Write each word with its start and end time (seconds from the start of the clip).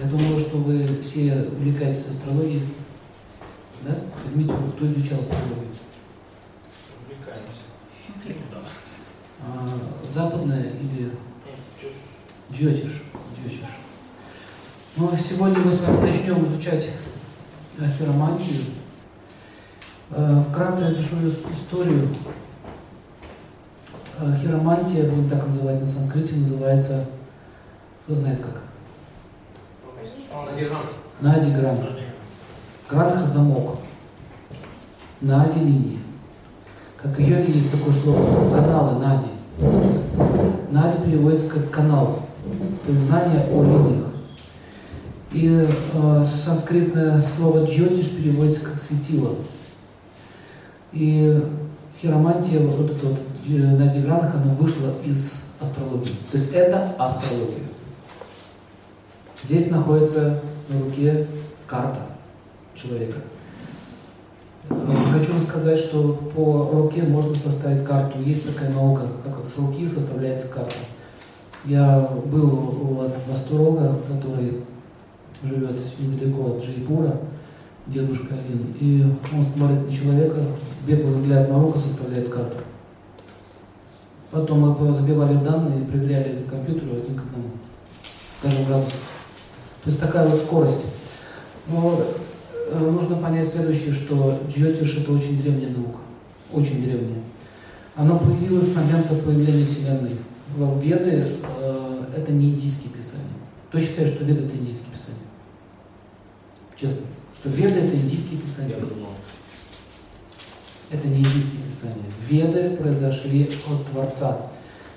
Я 0.00 0.06
думаю, 0.06 0.38
что 0.38 0.56
вы 0.56 0.86
все 1.02 1.46
увлекаетесь 1.52 2.08
астрологией. 2.08 2.66
Да? 3.82 3.98
Руку, 4.34 4.72
кто 4.74 4.86
изучал 4.86 5.20
астрологию? 5.20 5.68
Увлекаемся. 7.04 8.40
А, 9.42 10.06
западная 10.06 10.70
или 10.70 11.12
джотиш? 12.50 13.02
Джотиш. 13.44 13.60
Ну, 14.96 15.14
сегодня 15.14 15.58
мы 15.58 15.70
с 15.70 15.82
вами 15.82 16.06
начнем 16.06 16.46
изучать 16.46 16.88
хиромантию. 17.98 18.64
Э, 20.12 20.42
Вкратце 20.48 20.84
я 20.84 20.94
пишу 20.94 21.16
историю. 21.26 22.08
Хиромантия, 24.18 25.10
будем 25.10 25.28
так 25.28 25.46
называть 25.46 25.80
на 25.80 25.86
санскрите, 25.86 26.36
называется, 26.36 27.06
кто 28.04 28.14
знает 28.14 28.40
как? 28.40 28.69
Нади 31.20 31.50
Грант. 31.52 31.80
Грант 32.88 33.16
это 33.16 33.30
замок. 33.30 33.78
Нади 35.20 35.60
линии. 35.60 35.98
Как 36.96 37.16
в 37.16 37.20
йоге 37.20 37.52
есть 37.52 37.70
такое 37.70 37.92
слово, 37.92 38.54
каналы 38.54 38.98
Нади. 38.98 39.28
Нади 40.70 40.98
переводится 41.04 41.48
как 41.48 41.70
канал, 41.70 42.20
то 42.84 42.90
есть 42.90 43.04
знание 43.04 43.46
о 43.52 43.62
линиях. 43.62 44.06
И 45.32 45.68
э, 45.94 46.24
санскритное 46.24 47.20
слово 47.22 47.64
джотиш 47.64 48.10
переводится 48.10 48.66
как 48.66 48.80
светило. 48.80 49.36
И 50.92 51.42
хиромантия, 52.00 52.66
вот 52.66 52.90
эта 52.90 53.06
вот 53.06 53.18
э, 53.48 53.52
Нади 53.52 54.00
Гранах, 54.00 54.34
она 54.34 54.52
вышла 54.54 54.92
из 55.04 55.34
астрологии. 55.60 56.14
То 56.30 56.38
есть 56.38 56.52
это 56.52 56.94
астрология. 56.98 57.64
Здесь 59.42 59.70
находится 59.70 60.40
на 60.70 60.84
руке 60.84 61.26
карта 61.66 62.00
человека. 62.74 63.18
Э, 64.68 64.74
Хочу 65.12 65.38
сказать, 65.40 65.78
что 65.78 66.14
по 66.34 66.70
руке 66.72 67.02
можно 67.02 67.34
составить 67.34 67.84
карту. 67.84 68.20
Есть 68.22 68.54
такая 68.54 68.70
наука, 68.70 69.02
как 69.24 69.36
вот 69.38 69.46
с 69.46 69.58
руки 69.58 69.86
составляется 69.86 70.48
карта. 70.48 70.76
Я 71.64 72.08
был 72.26 72.48
у 72.48 73.32
астролога, 73.32 73.98
который 74.08 74.64
живет 75.42 75.72
недалеко 75.98 76.52
от 76.52 76.62
Джейпура, 76.62 77.18
дедушка 77.86 78.34
один, 78.34 78.74
и 78.80 79.04
он 79.34 79.44
смотрит 79.44 79.84
на 79.84 79.92
человека, 79.92 80.38
беглый 80.86 81.14
взгляд 81.14 81.48
на 81.48 81.60
руку 81.60 81.78
составляет 81.78 82.28
карту. 82.28 82.58
Потом 84.30 84.60
мы 84.60 84.94
забивали 84.94 85.34
данные 85.44 85.84
проверяли 85.84 86.44
компьютеру 86.48 86.92
один 86.92 87.16
к 87.16 87.22
одному, 87.22 87.50
даже 88.42 88.64
градусов. 88.64 89.09
То 89.82 89.90
есть 89.90 90.00
такая 90.00 90.28
вот 90.28 90.38
скорость. 90.38 90.86
Но 91.66 92.02
э, 92.70 92.78
нужно 92.78 93.16
понять 93.16 93.48
следующее, 93.48 93.92
что 93.92 94.40
джотиш 94.48 94.98
это 94.98 95.12
очень 95.12 95.40
древняя 95.40 95.70
наука, 95.70 95.98
очень 96.52 96.82
древняя. 96.82 97.22
Она 97.96 98.16
появилась 98.16 98.72
с 98.72 98.76
момента 98.76 99.14
появления 99.14 99.66
Вселенной. 99.66 100.16
Веды 100.56 101.24
э, 101.60 102.04
это 102.16 102.32
не 102.32 102.50
индийские 102.50 102.92
писания. 102.92 103.24
Кто 103.68 103.80
считает, 103.80 104.08
что 104.08 104.24
Веды 104.24 104.44
это 104.44 104.56
индийские 104.56 104.92
писания? 104.92 105.18
Честно. 106.76 107.06
Что 107.38 107.48
Веды 107.48 107.80
это 107.80 107.96
индийские 107.96 108.40
писания. 108.40 108.76
Это 110.90 111.06
не 111.06 111.18
индийские 111.18 111.62
писания. 111.62 112.04
Веды 112.28 112.76
произошли 112.76 113.50
от 113.68 113.86
Творца. 113.86 114.50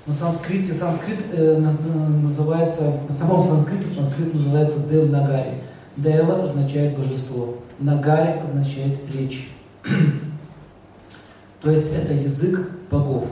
На 0.05 0.11
санскрите, 0.11 0.73
санскрит 0.73 1.19
э, 1.31 1.57
называется, 1.57 2.99
на 3.07 3.13
самом 3.13 3.41
санскрите 3.41 3.85
санскрит 3.85 4.33
называется 4.33 4.79
Дев 4.79 5.09
Нагари. 5.09 5.61
Дева 5.95 6.43
означает 6.43 6.97
божество. 6.97 7.59
Нагари 7.79 8.37
означает 8.39 8.99
речь. 9.13 9.51
То 11.61 11.69
есть 11.69 11.93
это 11.93 12.13
язык 12.13 12.69
богов. 12.91 13.29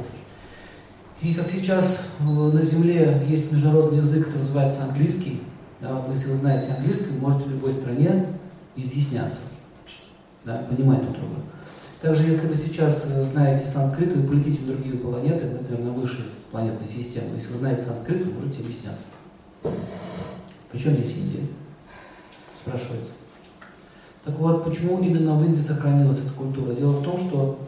И 1.22 1.34
как 1.34 1.52
сейчас 1.52 2.08
на 2.22 2.62
Земле 2.62 3.22
есть 3.28 3.52
международный 3.52 3.98
язык, 3.98 4.28
который 4.28 4.40
называется 4.40 4.84
английский, 4.84 5.42
да, 5.82 6.04
если 6.10 6.30
вы 6.30 6.36
знаете 6.36 6.74
английский, 6.78 7.10
вы 7.10 7.20
можете 7.20 7.50
в 7.50 7.52
любой 7.52 7.74
стране 7.74 8.28
изъясняться, 8.76 9.42
да, 10.46 10.66
понимать 10.70 11.04
друг 11.04 11.18
друга. 11.18 11.36
Также, 12.02 12.24
если 12.24 12.48
вы 12.48 12.56
сейчас 12.56 13.06
знаете 13.06 13.68
санскрит, 13.68 14.16
вы 14.16 14.28
полетите 14.28 14.64
в 14.64 14.68
другие 14.68 14.96
планеты, 14.96 15.46
например, 15.46 15.84
на 15.84 15.92
высшие 15.92 16.26
планетной 16.50 16.88
системы. 16.88 17.36
Если 17.36 17.54
вы 17.54 17.60
знаете 17.60 17.84
санскрит, 17.84 18.26
вы 18.26 18.34
можете 18.34 18.64
объясняться. 18.64 19.06
Причем 20.72 20.96
здесь 20.96 21.16
Индия? 21.18 21.48
Спрашивается. 22.62 23.12
Так 24.26 24.36
вот, 24.40 24.66
почему 24.66 25.00
именно 25.00 25.36
в 25.36 25.46
Индии 25.46 25.62
сохранилась 25.62 26.22
эта 26.22 26.34
культура? 26.34 26.74
Дело 26.74 26.92
в 26.92 27.04
том, 27.04 27.18
что 27.20 27.60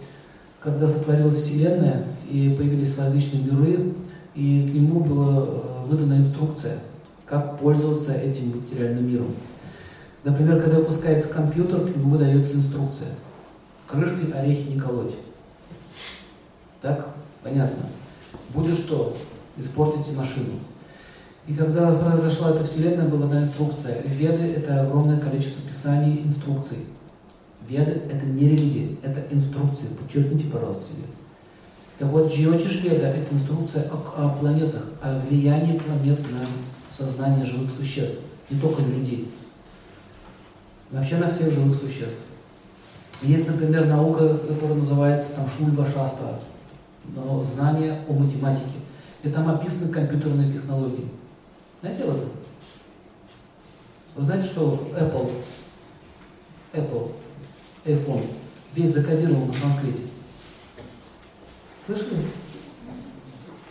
когда 0.59 0.87
сотворилась 0.87 1.35
Вселенная 1.35 2.03
и 2.27 2.55
появились 2.57 2.97
различные 2.97 3.43
миры, 3.43 3.93
и 4.33 4.67
к 4.67 4.73
нему 4.73 5.01
была 5.01 5.41
выдана 5.85 6.17
инструкция, 6.17 6.79
как 7.27 7.59
пользоваться 7.59 8.13
этим 8.13 8.61
материальным 8.61 9.07
миром. 9.07 9.35
Например, 10.23 10.59
когда 10.59 10.77
выпускается 10.77 11.27
компьютер, 11.27 11.81
к 11.81 11.95
нему 11.95 12.11
выдается 12.11 12.55
инструкция. 12.55 13.09
Крышкой 13.87 14.31
орехи 14.31 14.69
не 14.69 14.79
колоть. 14.79 15.15
Так? 16.81 17.09
Понятно. 17.41 17.85
Будет 18.53 18.75
что? 18.75 19.15
Испортите 19.57 20.11
машину. 20.13 20.59
И 21.47 21.53
когда 21.53 21.93
произошла 21.93 22.51
эта 22.51 22.63
вселенная, 22.63 23.07
была 23.07 23.25
одна 23.25 23.41
инструкция. 23.41 24.01
Веды– 24.05 24.43
это 24.57 24.81
огромное 24.81 25.19
количество 25.19 25.61
писаний, 25.61 26.21
инструкций. 26.23 26.77
Веды– 27.67 27.91
это 28.11 28.25
не 28.25 28.49
религия, 28.49 28.95
это 29.03 29.21
инструкции. 29.29 29.87
Подчеркните, 29.87 30.45
пожалуйста, 30.47 30.93
себе. 30.93 31.03
Так 31.97 32.09
вот, 32.09 32.33
Джиотиш 32.33 32.83
Веда– 32.83 33.07
это 33.15 33.33
инструкция 33.33 33.89
о, 33.89 33.97
о 34.17 34.29
планетах, 34.37 34.83
о 35.01 35.19
влиянии 35.19 35.77
планет 35.77 36.19
на 36.31 36.47
сознание 36.89 37.45
живых 37.45 37.69
существ. 37.69 38.19
Не 38.49 38.59
только 38.59 38.81
на 38.81 38.95
людей. 38.95 39.29
Вообще 40.91 41.17
на 41.17 41.29
всех 41.29 41.51
живых 41.51 41.75
существ. 41.75 42.19
Есть, 43.23 43.47
например, 43.47 43.85
наука, 43.85 44.37
которая 44.37 44.77
называется 44.77 45.33
там 45.35 45.47
Шульва 45.47 45.87
Шастра, 45.87 46.39
знание 47.43 47.99
о 48.09 48.13
математике. 48.13 48.65
И 49.23 49.29
там 49.29 49.49
описаны 49.49 49.91
компьютерные 49.91 50.51
технологии. 50.51 51.07
Знаете 51.81 52.03
об 52.03 52.09
этом? 52.09 52.29
Вы 54.15 54.23
знаете, 54.23 54.45
что 54.45 54.91
Apple, 54.93 55.31
Apple, 56.73 57.13
iPhone, 57.85 58.27
весь 58.73 58.91
закодирован 58.91 59.47
на 59.47 59.53
санскрите? 59.53 60.03
Слышали? 61.85 62.27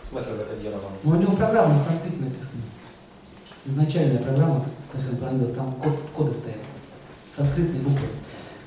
В 0.01 0.07
смысле 0.09 0.37
закодирован? 0.37 0.81
Ну, 1.03 1.11
у 1.11 1.15
него 1.15 1.35
программа 1.35 1.73
на 1.73 1.77
санскрите 1.77 2.17
написана. 2.17 2.63
Изначальная 3.65 4.21
программа, 4.21 4.65
в 4.91 5.17
пронес, 5.17 5.51
там 5.51 5.73
код, 5.73 6.01
коды 6.15 6.33
стоят. 6.33 6.57
Санскритные 7.35 7.81
буквы. 7.81 8.07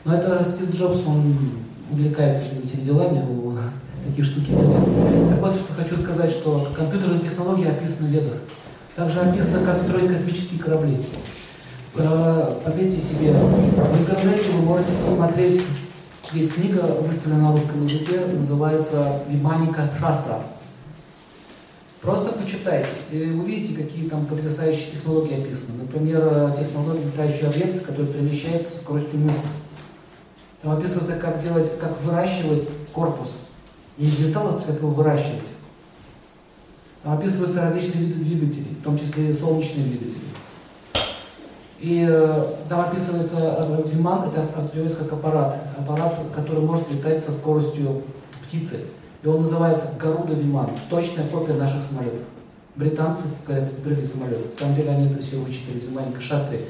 Но 0.07 0.15
это 0.15 0.43
Стив 0.45 0.73
Джобс, 0.73 1.03
он 1.05 1.37
увлекается 1.91 2.45
этими 2.45 2.63
всеми 2.63 2.83
делами, 2.83 3.25
у 3.29 3.59
такие 4.07 4.25
штуки 4.25 4.51
делает. 4.51 5.31
Так 5.31 5.41
вот, 5.41 5.53
что 5.53 5.75
хочу 5.75 5.97
сказать, 5.97 6.31
что 6.31 6.69
компьютерные 6.77 7.19
технологии 7.19 7.69
описаны 7.69 8.09
в 8.09 8.13
ведах. 8.13 8.39
Также 8.95 9.19
описано, 9.19 9.67
как 9.67 9.79
строить 9.79 10.09
космические 10.09 10.61
корабли. 10.61 11.03
Поверьте 11.93 12.99
себе, 13.01 13.33
в 13.33 14.01
интернете 14.01 14.53
вы 14.53 14.63
можете 14.63 14.93
посмотреть, 15.05 15.61
есть 16.33 16.55
книга, 16.55 16.83
выставлена 17.01 17.49
на 17.49 17.53
русском 17.53 17.83
языке, 17.83 18.21
называется 18.33 19.23
«Виманика 19.29 19.91
Шастра». 19.99 20.39
Просто 22.01 22.31
почитайте, 22.31 22.91
и 23.11 23.31
увидите, 23.31 23.75
какие 23.75 24.09
там 24.09 24.27
потрясающие 24.27 24.93
технологии 24.93 25.43
описаны. 25.43 25.83
Например, 25.83 26.55
технология 26.57 27.07
летающий 27.07 27.49
объект, 27.49 27.85
который 27.85 28.07
перемещается 28.07 28.71
со 28.71 28.77
скоростью 28.77 29.19
мысли. 29.19 29.49
Там 30.63 30.77
описывается, 30.77 31.17
как 31.17 31.39
делать, 31.39 31.79
как 31.79 32.01
выращивать 32.03 32.69
корпус. 32.93 33.41
Не 33.99 34.07
из 34.07 34.19
металла, 34.19 34.61
как 34.67 34.77
его 34.77 34.89
выращивать. 34.89 35.43
Там 37.03 37.13
описываются 37.13 37.63
различные 37.63 38.05
виды 38.05 38.21
двигателей, 38.21 38.77
в 38.81 38.83
том 38.83 38.99
числе 38.99 39.31
и 39.31 39.35
солнечные 39.35 39.85
двигатели. 39.85 40.23
И 41.79 42.07
э, 42.09 42.55
там 42.69 42.81
описывается 42.81 43.65
Виман, 43.87 44.29
это 44.29 44.43
переводится 44.73 45.05
как 45.05 45.13
аппарат. 45.13 45.57
Аппарат, 45.79 46.19
который 46.35 46.63
может 46.63 46.91
летать 46.91 47.21
со 47.21 47.33
скоростью 47.33 48.03
птицы. 48.45 48.81
И 49.23 49.29
он 49.29 49.41
называется 49.41 49.93
Гаруда 50.01 50.33
Виман, 50.33 50.71
точная 50.89 51.27
копия 51.29 51.55
наших 51.55 51.83
самолетов. 51.83 52.21
Британцы, 52.77 53.25
говорят, 53.47 53.69
изобрели 53.69 54.05
самолет. 54.05 54.47
На 54.47 54.53
самом 54.53 54.75
деле 54.75 54.91
они 54.91 55.11
это 55.11 55.23
все 55.23 55.37
вычитали 55.37 55.79
из 55.79 56.23
Шастры, 56.23 56.61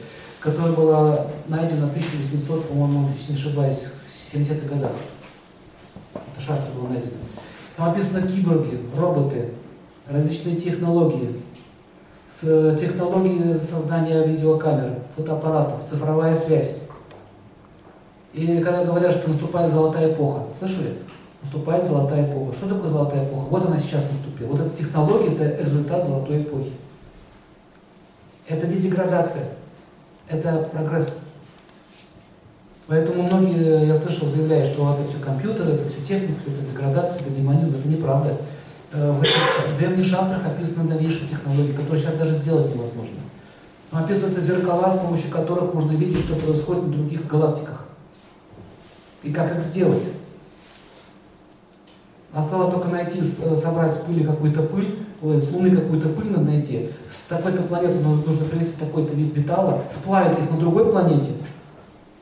которая 0.46 0.72
была 0.74 1.26
найдена 1.48 1.88
в 1.88 1.90
1800, 1.90 2.68
по-моему, 2.68 3.08
если 3.12 3.32
не 3.32 3.38
ошибаюсь, 3.38 3.82
в 4.08 4.34
70-х 4.34 4.72
годах. 4.72 4.92
Это 6.14 6.40
Шастра 6.40 6.70
была 6.70 6.90
найдена. 6.90 7.14
Там 7.76 7.90
описаны 7.90 8.28
киборги, 8.28 8.80
роботы, 8.96 9.50
различные 10.08 10.54
технологии. 10.54 11.42
с 12.32 12.76
технологией 12.76 13.58
создания 13.58 14.24
видеокамер, 14.24 15.00
фотоаппаратов, 15.16 15.84
цифровая 15.84 16.34
связь. 16.34 16.76
И 18.32 18.58
когда 18.58 18.84
говорят, 18.84 19.12
что 19.12 19.30
наступает 19.30 19.72
золотая 19.72 20.12
эпоха, 20.12 20.42
слышали? 20.56 20.98
Наступает 21.42 21.82
золотая 21.82 22.30
эпоха. 22.30 22.54
Что 22.54 22.68
такое 22.68 22.90
золотая 22.90 23.26
эпоха? 23.26 23.46
Вот 23.46 23.66
она 23.66 23.78
сейчас 23.78 24.04
наступила. 24.10 24.50
Вот 24.50 24.60
эта 24.60 24.76
технология– 24.76 25.34
это 25.38 25.62
результат 25.62 26.04
золотой 26.04 26.42
эпохи. 26.42 26.72
Это 28.46 28.66
деградация, 28.68 29.55
это 30.28 30.68
прогресс. 30.72 31.18
Поэтому 32.86 33.24
многие, 33.24 33.86
я 33.86 33.94
слышал, 33.96 34.28
заявляют, 34.28 34.68
что 34.68 34.94
это 34.94 35.08
все 35.08 35.18
компьютеры, 35.18 35.72
это 35.72 35.88
все 35.88 36.00
техника, 36.02 36.40
все 36.40 36.52
это 36.52 36.62
деградация, 36.62 37.18
это 37.18 37.30
демонизм, 37.30 37.74
это 37.76 37.88
неправда. 37.88 38.36
Э, 38.92 39.12
в 39.12 39.78
древних 39.78 40.06
шастрах 40.06 40.46
описаны 40.46 40.88
новейшие 40.88 41.28
технологии, 41.28 41.72
которые 41.72 41.98
сейчас 41.98 42.14
даже 42.14 42.34
сделать 42.34 42.72
невозможно. 42.72 43.16
Там 43.90 44.04
описываются 44.04 44.40
зеркала, 44.40 44.90
с 44.90 44.98
помощью 44.98 45.30
которых 45.30 45.74
можно 45.74 45.92
видеть, 45.92 46.20
что 46.20 46.36
происходит 46.36 46.84
на 46.84 46.92
других 46.92 47.26
галактиках. 47.26 47.86
И 49.24 49.32
как 49.32 49.56
их 49.56 49.60
сделать. 49.60 50.04
Осталось 52.36 52.70
только 52.70 52.88
найти, 52.88 53.20
э, 53.20 53.54
собрать 53.54 53.94
с 53.94 53.96
пыли 53.96 54.22
какую-то 54.22 54.60
пыль, 54.60 54.98
ой, 55.22 55.40
с 55.40 55.54
Луны 55.54 55.70
какую-то 55.70 56.10
пыль 56.10 56.30
надо 56.30 56.44
найти, 56.44 56.90
с 57.08 57.22
такой-то 57.28 57.62
планеты 57.62 57.96
нужно 57.96 58.44
привезти 58.44 58.78
такой-то 58.78 59.14
вид 59.14 59.34
металла, 59.34 59.84
сплавить 59.88 60.38
их 60.38 60.50
на 60.50 60.58
другой 60.58 60.92
планете, 60.92 61.30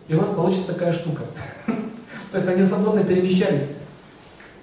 и 0.07 0.15
у 0.15 0.21
вас 0.21 0.29
получится 0.29 0.69
такая 0.69 0.93
штука. 0.93 1.23
То 2.31 2.37
есть 2.37 2.47
они 2.47 2.65
свободно 2.65 3.03
перемещались. 3.03 3.71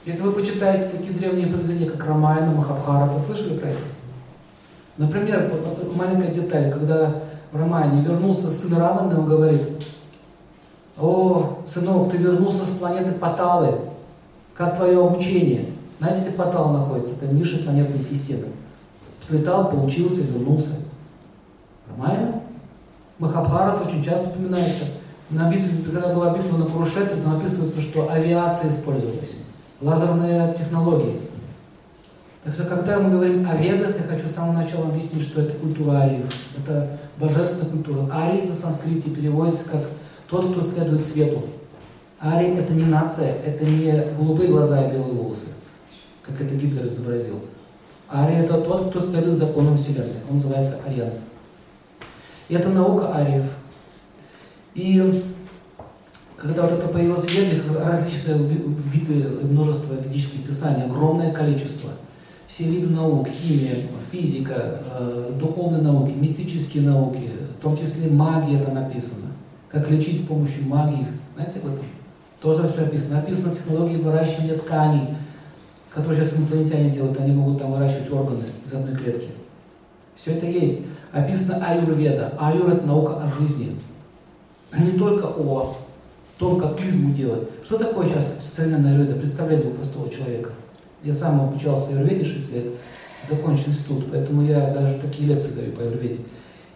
Если 0.05 0.21
вы 0.21 0.31
почитаете 0.31 0.87
такие 0.87 1.13
древние 1.13 1.47
произведения, 1.47 1.91
как 1.91 2.07
Рамайна, 2.07 2.51
Махабхарата, 2.51 3.19
слышали 3.19 3.57
про 3.57 3.71
это? 3.71 3.81
Например, 4.95 5.51
маленькая 5.95 6.33
деталь, 6.33 6.71
когда 6.71 7.23
в 7.51 7.57
Рамайне 7.57 8.03
вернулся 8.03 8.49
сын 8.49 8.77
Раваны, 8.77 9.17
он 9.17 9.25
говорит, 9.25 9.61
о, 10.97 11.57
сынок, 11.67 12.09
ты 12.09 12.15
вернулся 12.15 12.63
с 12.63 12.69
планеты 12.69 13.11
Паталы, 13.11 13.90
как 14.61 14.75
твое 14.75 15.03
обучение? 15.03 15.65
Знаете, 15.97 16.21
где 16.21 16.31
Патал 16.31 16.71
находится? 16.71 17.13
Это 17.13 17.33
ниша 17.33 17.63
планетной 17.63 18.03
системы. 18.03 18.45
Слетал, 19.19 19.71
поучился, 19.71 20.21
вернулся. 20.21 20.75
Рамайна? 21.89 22.41
Махабхарат 23.17 23.83
очень 23.87 24.03
часто 24.03 24.29
упоминается. 24.29 24.85
На 25.31 25.49
битве, 25.49 25.83
когда 25.83 26.13
была 26.13 26.37
битва 26.37 26.57
на 26.57 26.65
Курушетре, 26.65 27.19
там 27.19 27.37
описывается, 27.37 27.81
что 27.81 28.11
авиация 28.11 28.69
использовалась 28.69 29.33
лазерные 29.81 30.53
технологии. 30.53 31.21
Так 32.43 32.53
что, 32.53 32.65
когда 32.65 32.99
мы 32.99 33.09
говорим 33.09 33.49
о 33.49 33.55
ведах, 33.55 33.95
я 33.97 34.03
хочу 34.03 34.27
с 34.27 34.33
самого 34.33 34.53
начала 34.53 34.89
объяснить, 34.89 35.23
что 35.23 35.41
это 35.41 35.53
культура 35.53 36.01
ариев. 36.01 36.25
Это 36.55 36.99
божественная 37.17 37.65
культура. 37.65 38.07
Арий 38.13 38.43
на 38.43 38.53
санскрите 38.53 39.09
переводится 39.09 39.67
как 39.69 39.81
тот, 40.29 40.51
кто 40.51 40.61
следует 40.61 41.03
свету. 41.03 41.41
Арий 42.21 42.55
это 42.55 42.73
не 42.73 42.85
нация, 42.85 43.35
это 43.43 43.65
не 43.65 43.91
голубые 44.15 44.49
глаза 44.49 44.87
и 44.87 44.91
белые 44.91 45.13
волосы, 45.13 45.47
как 46.21 46.39
это 46.39 46.55
Гитлер 46.55 46.85
изобразил. 46.85 47.39
Арий 48.07 48.35
это 48.35 48.61
тот, 48.61 48.89
кто 48.89 48.99
следует 48.99 49.35
законам 49.35 49.75
Вселенной. 49.75 50.21
Он 50.29 50.35
называется 50.35 50.81
Ариан. 50.85 51.13
И 52.47 52.53
это 52.53 52.69
наука 52.69 53.15
ариев. 53.15 53.45
И 54.75 55.23
когда 56.35 56.63
вот 56.63 56.73
это 56.73 56.87
появилось 56.89 57.23
в 57.23 57.33
ведах, 57.33 57.87
различные 57.87 58.37
виды, 58.37 59.29
множество 59.45 59.93
ведических 59.93 60.45
писаний, 60.45 60.83
огромное 60.83 61.31
количество. 61.31 61.91
Все 62.45 62.65
виды 62.65 62.87
наук, 62.87 63.29
химия, 63.29 63.77
физика, 64.11 64.81
э, 64.99 65.37
духовные 65.39 65.81
науки, 65.81 66.11
мистические 66.11 66.83
науки, 66.83 67.29
в 67.57 67.61
том 67.61 67.77
числе 67.77 68.11
магия 68.11 68.59
это 68.59 68.71
написано. 68.71 69.27
Как 69.69 69.89
лечить 69.89 70.21
с 70.21 70.27
помощью 70.27 70.67
магии, 70.67 71.07
знаете 71.35 71.59
об 71.59 71.67
этом? 71.67 71.85
Тоже 72.41 72.67
все 72.67 72.81
описано. 72.83 73.19
Описано 73.19 73.53
технологии 73.53 73.97
выращивания 73.97 74.57
тканей, 74.57 75.15
которые 75.91 76.23
сейчас 76.23 76.37
инопланетяне 76.37 76.89
делают, 76.89 77.19
они 77.19 77.33
могут 77.33 77.59
там 77.59 77.71
выращивать 77.71 78.11
органы 78.11 78.45
из 78.65 78.73
одной 78.73 78.95
клетки. 78.95 79.29
Все 80.15 80.31
это 80.31 80.47
есть. 80.47 80.81
Описано 81.11 81.63
аюрведа. 81.65 82.33
Аюр– 82.39 82.67
это 82.73 82.85
наука 82.85 83.21
о 83.21 83.27
жизни. 83.39 83.77
Не 84.77 84.91
только 84.93 85.25
о 85.25 85.75
том, 86.39 86.59
как 86.59 86.77
клизму 86.77 87.13
делать. 87.13 87.47
Что 87.63 87.77
такое 87.77 88.07
сейчас 88.07 88.37
современная 88.55 88.93
аюрведа? 88.93 89.19
Представление 89.19 89.67
у 89.67 89.75
простого 89.75 90.09
человека. 90.09 90.51
Я 91.03 91.13
сам 91.13 91.41
обучался 91.41 91.91
аюрведе 91.91 92.23
6 92.23 92.53
лет, 92.53 92.65
закончил 93.29 93.69
институт, 93.69 94.05
поэтому 94.11 94.43
я 94.43 94.73
даже 94.73 94.99
такие 94.99 95.29
лекции 95.29 95.53
даю 95.53 95.71
по 95.73 95.81
аюрведе. 95.81 96.19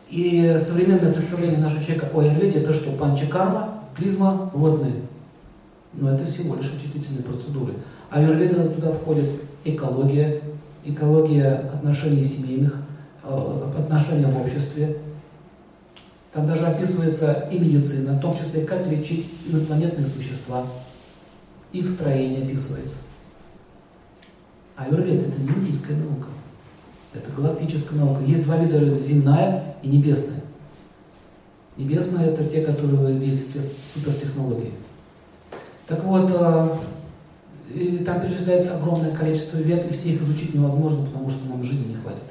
И 0.09 0.55
современное 0.59 1.11
представление 1.11 1.59
нашего 1.59 1.81
человека 1.81 2.09
о 2.13 2.19
аюрведе 2.19 2.59
это 2.59 2.73
что? 2.73 2.91
Панчакарма, 2.91 3.79
клизма, 3.95 4.51
водные. 4.53 4.95
Но 5.97 6.11
это 6.13 6.25
всего 6.25 6.55
лишь 6.55 6.73
очистительные 6.73 7.23
процедуры. 7.23 7.73
А 8.09 8.19
аюрведа 8.19 8.69
туда 8.69 8.91
входит 8.91 9.29
экология, 9.63 10.41
экология 10.83 11.53
отношений 11.73 12.23
семейных, 12.23 12.75
э, 13.23 13.71
отношения 13.77 14.27
в 14.27 14.41
обществе, 14.41 14.97
там 16.35 16.45
даже 16.45 16.65
описывается 16.65 17.47
и 17.49 17.57
медицина, 17.57 18.13
в 18.13 18.19
том 18.19 18.33
числе 18.33 18.65
как 18.65 18.85
лечить 18.87 19.29
инопланетные 19.47 20.05
существа. 20.05 20.67
Их 21.71 21.87
строение 21.87 22.43
описывается. 22.43 22.97
А 24.75 24.83
Аюрвед 24.83 25.23
это 25.23 25.41
не 25.41 25.47
индийская 25.47 25.95
наука. 25.95 26.27
Это 27.13 27.31
галактическая 27.31 27.97
наука. 27.97 28.21
Есть 28.25 28.43
два 28.43 28.57
вида 28.57 28.75
аюрведа, 28.75 28.99
земная 28.99 29.75
и 29.81 29.87
небесная. 29.87 30.41
Небесная 31.77 32.25
это 32.25 32.43
те, 32.43 32.61
которые 32.65 33.17
имеют 33.17 33.39
супертехнологии. 33.39 34.73
Так 35.87 36.03
вот, 36.03 36.31
э, 36.33 36.69
там 38.05 38.21
перечисляется 38.21 38.77
огромное 38.77 39.11
количество 39.11 39.57
вет, 39.57 39.85
и 39.89 39.93
все 39.93 40.09
их 40.09 40.21
изучить 40.21 40.53
невозможно, 40.55 41.05
потому 41.05 41.29
что 41.29 41.47
нам 41.47 41.63
жизни 41.63 41.89
не 41.89 41.95
хватит. 41.95 42.23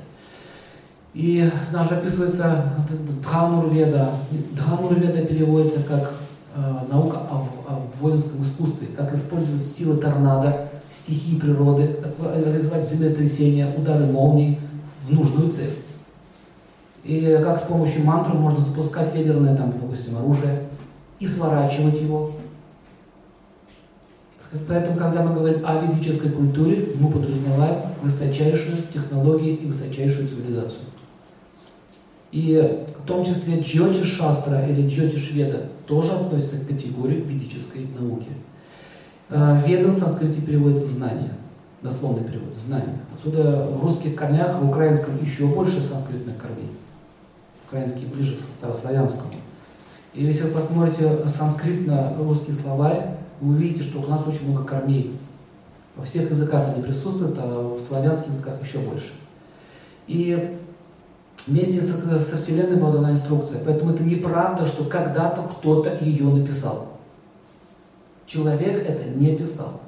И 1.15 1.49
даже 1.73 1.91
описывается 1.91 2.65
Дханурведа. 3.23 4.11
Дханурведа 4.53 5.23
переводится 5.23 5.83
как 5.85 6.15
э, 6.57 6.61
наука 6.91 7.19
о, 7.31 7.47
о 7.69 7.83
воинском 8.01 8.43
искусстве, 8.43 8.89
как 8.89 9.15
использовать 9.15 9.63
силы 9.63 9.99
торнадо, 9.99 10.69
стихии 10.91 11.39
природы, 11.39 11.97
как 12.03 12.35
развивать 12.35 12.89
землетрясения, 12.89 13.73
удары 13.77 14.07
молний 14.07 14.59
в 15.07 15.13
нужную 15.13 15.53
цель. 15.53 15.79
И 17.05 17.39
как 17.45 17.59
с 17.59 17.63
помощью 17.63 18.05
мантры 18.05 18.35
можно 18.35 18.63
запускать 18.63 19.15
ядерное, 19.15 19.57
там, 19.57 19.73
допустим, 19.73 20.17
оружие 20.17 20.63
и 21.21 21.27
сворачивать 21.27 22.01
его. 22.01 22.33
Поэтому, 24.69 24.97
когда 24.97 25.23
мы 25.23 25.35
говорим 25.35 25.67
о 25.67 25.81
ведической 25.81 26.31
культуре, 26.31 26.91
мы 26.99 27.11
подразумеваем 27.11 27.83
высочайшие 28.03 28.83
технологии 28.93 29.55
и 29.55 29.67
высочайшую 29.67 30.29
цивилизацию. 30.29 30.83
И 32.31 32.85
в 32.99 33.07
том 33.07 33.25
числе 33.25 33.61
Джьоти 33.61 34.03
Шастра 34.03 34.67
или 34.67 34.89
Джьоти 34.89 35.19
Шведа 35.19 35.69
тоже 35.87 36.13
относится 36.13 36.65
к 36.65 36.69
категории 36.69 37.25
ведической 37.27 37.87
науки. 37.99 38.29
Э, 39.31 39.61
Веда 39.67 39.89
в 39.89 39.95
санскрите 39.95 40.41
переводится 40.41 40.87
«знание», 40.87 41.33
дословный 41.83 42.25
перевод 42.25 42.55
«знание». 42.55 42.99
Отсюда 43.15 43.69
в 43.71 43.83
русских 43.83 44.15
корнях, 44.15 44.61
в 44.61 44.69
украинском 44.69 45.15
еще 45.23 45.47
больше 45.47 45.81
санскритных 45.81 46.37
корней. 46.37 46.71
Украинский 47.69 48.07
ближе 48.07 48.37
к 48.37 48.41
старославянскому. 48.41 49.33
И 50.13 50.25
если 50.25 50.45
вы 50.45 50.51
посмотрите 50.51 51.27
санскритно-русский 51.27 52.53
словарь, 52.53 53.17
вы 53.41 53.55
увидите, 53.55 53.83
что 53.83 54.01
у 54.01 54.07
нас 54.07 54.27
очень 54.27 54.51
много 54.51 54.65
корней. 54.65 55.17
Во 55.97 56.05
всех 56.05 56.31
языках 56.31 56.69
они 56.75 56.83
присутствуют, 56.83 57.37
а 57.39 57.75
в 57.77 57.81
славянских 57.81 58.33
языках 58.33 58.55
еще 58.63 58.79
больше. 58.79 59.13
И 60.07 60.59
Вместе 61.47 61.83
со, 61.83 62.19
со 62.19 62.39
Вселенной 62.39 62.77
была 62.77 62.93
дана 62.93 63.11
инструкция. 63.11 63.63
Поэтому 63.65 63.93
это 63.93 64.03
неправда, 64.03 64.67
что 64.67 64.85
когда-то 64.85 65.43
кто-то 65.43 65.99
ее 66.01 66.25
написал. 66.25 66.89
Человек 68.27 68.89
это 68.89 69.05
не 69.11 69.37
писал. 69.37 69.83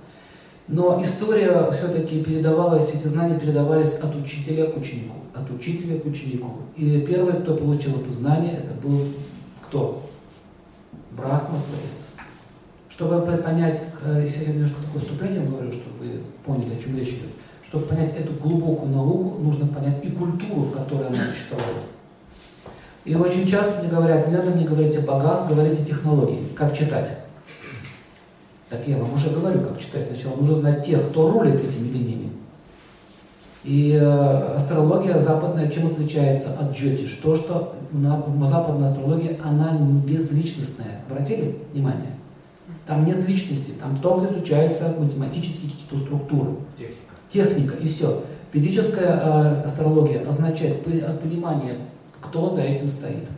Но 0.69 1.01
история 1.03 1.71
все-таки 1.71 2.23
передавалась, 2.23 2.93
эти 2.93 3.07
знания 3.07 3.39
передавались 3.39 3.95
от 3.95 4.15
учителя 4.17 4.67
к 4.67 4.77
ученику, 4.77 5.15
от 5.35 5.51
учителя 5.51 5.99
к 5.99 6.05
ученику. 6.05 6.51
И 6.77 7.01
первый, 7.09 7.35
кто 7.35 7.55
получил 7.55 8.01
это 8.01 8.13
знание, 8.13 8.61
это 8.65 8.75
был 8.87 9.01
кто? 9.63 10.03
Брахма, 11.13 11.61
Творец. 11.63 12.16
Чтобы 12.97 13.21
понять, 13.21 13.79
э, 14.07 14.21
если 14.23 14.47
я 14.47 14.53
немножко 14.55 14.83
такое 14.83 15.03
вступление 15.03 15.43
говорю, 15.43 15.71
чтобы 15.71 15.99
вы 15.99 16.23
поняли, 16.43 16.75
о 16.75 16.81
чем 16.81 16.97
речь 16.97 17.09
идет, 17.11 17.29
чтобы 17.63 17.85
понять 17.85 18.17
эту 18.17 18.33
глубокую 18.33 18.91
науку, 18.91 19.39
нужно 19.39 19.67
понять 19.67 20.03
и 20.03 20.11
культуру, 20.11 20.63
в 20.63 20.73
которой 20.73 21.09
она 21.09 21.27
существовала. 21.27 21.81
И 23.05 23.15
очень 23.15 23.47
часто 23.47 23.83
мне 23.83 23.91
говорят, 23.91 24.29
не 24.29 24.35
надо 24.35 24.51
мне 24.51 24.65
говорить 24.65 24.97
о 24.97 25.03
богах, 25.03 25.47
говорите 25.47 25.85
технологии, 25.85 26.41
как 26.55 26.75
читать. 26.75 27.19
Так 28.71 28.81
я 28.89 28.97
вам 28.97 29.13
уже 29.13 29.29
говорю, 29.29 29.61
как 29.61 29.79
читать. 29.79 30.07
Сначала 30.07 30.37
нужно 30.37 30.55
знать 30.55 30.87
тех, 30.87 31.11
кто 31.11 31.31
рулит 31.31 31.63
этими 31.63 31.89
линиями. 31.89 32.33
И 33.63 33.93
э, 33.93 34.55
астрология 34.55 35.19
западная 35.19 35.71
чем 35.71 35.89
отличается 35.89 36.59
от 36.59 36.73
джотиш? 36.73 37.13
То, 37.23 37.37
что 37.37 37.77
на, 37.93 38.25
западная 38.47 38.89
астрология, 38.89 39.39
она 39.45 39.77
безличностная. 40.07 41.03
Обратили 41.11 41.59
внимание? 41.75 42.16
Там 42.87 43.05
нет 43.05 43.27
личности, 43.29 43.73
там 43.81 43.97
только 43.97 44.33
изучаются 44.33 44.95
математические 44.99 45.71
какие-то 45.71 45.97
структуры. 45.97 46.57
Техника. 46.79 47.01
Техника, 47.29 47.75
и 47.75 47.87
все. 47.87 48.25
Ведическая 48.53 49.21
э, 49.23 49.63
астрология 49.65 50.27
означает 50.27 50.85
понимание, 50.85 51.79
кто 52.21 52.49
за 52.49 52.63
этим 52.63 52.89
стоит. 52.89 53.29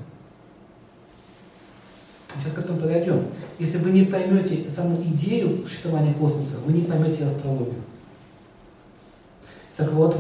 Сейчас 2.35 2.53
к 2.53 2.59
этому 2.59 2.79
подойдем. 2.79 3.25
Если 3.59 3.79
вы 3.79 3.91
не 3.91 4.05
поймете 4.05 4.69
саму 4.69 5.03
идею 5.03 5.67
существования 5.67 6.13
космоса, 6.13 6.57
вы 6.67 6.75
не 6.75 6.83
поймете 6.83 7.25
астрологию. 7.25 7.83
Так 9.77 9.93
вот, 9.93 10.17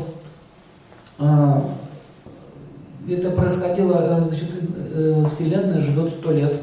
а, 1.18 1.74
это 3.08 3.30
происходило, 3.30 3.94
э, 4.00 4.28
значит, 4.28 4.50
э, 4.94 5.26
Вселенная 5.30 5.80
живет 5.80 6.10
сто 6.10 6.32
лет. 6.32 6.60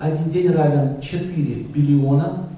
Один 0.00 0.30
день 0.30 0.50
равен 0.50 0.98
4 0.98 1.64
биллиона, 1.64 2.48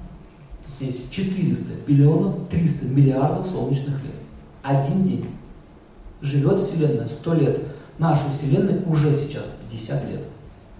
здесь 0.65 1.01
400 1.11 1.73
биллионов, 1.85 2.35
300 2.49 2.85
миллиардов 2.85 3.45
солнечных 3.45 4.01
лет. 4.01 4.15
Один 4.61 5.03
день. 5.03 5.25
Живет 6.21 6.57
Вселенная 6.57 7.09
100 7.09 7.33
лет. 7.33 7.59
Нашей 7.99 8.31
Вселенной 8.31 8.83
уже 8.87 9.11
сейчас 9.11 9.57
50 9.69 10.09
лет. 10.09 10.21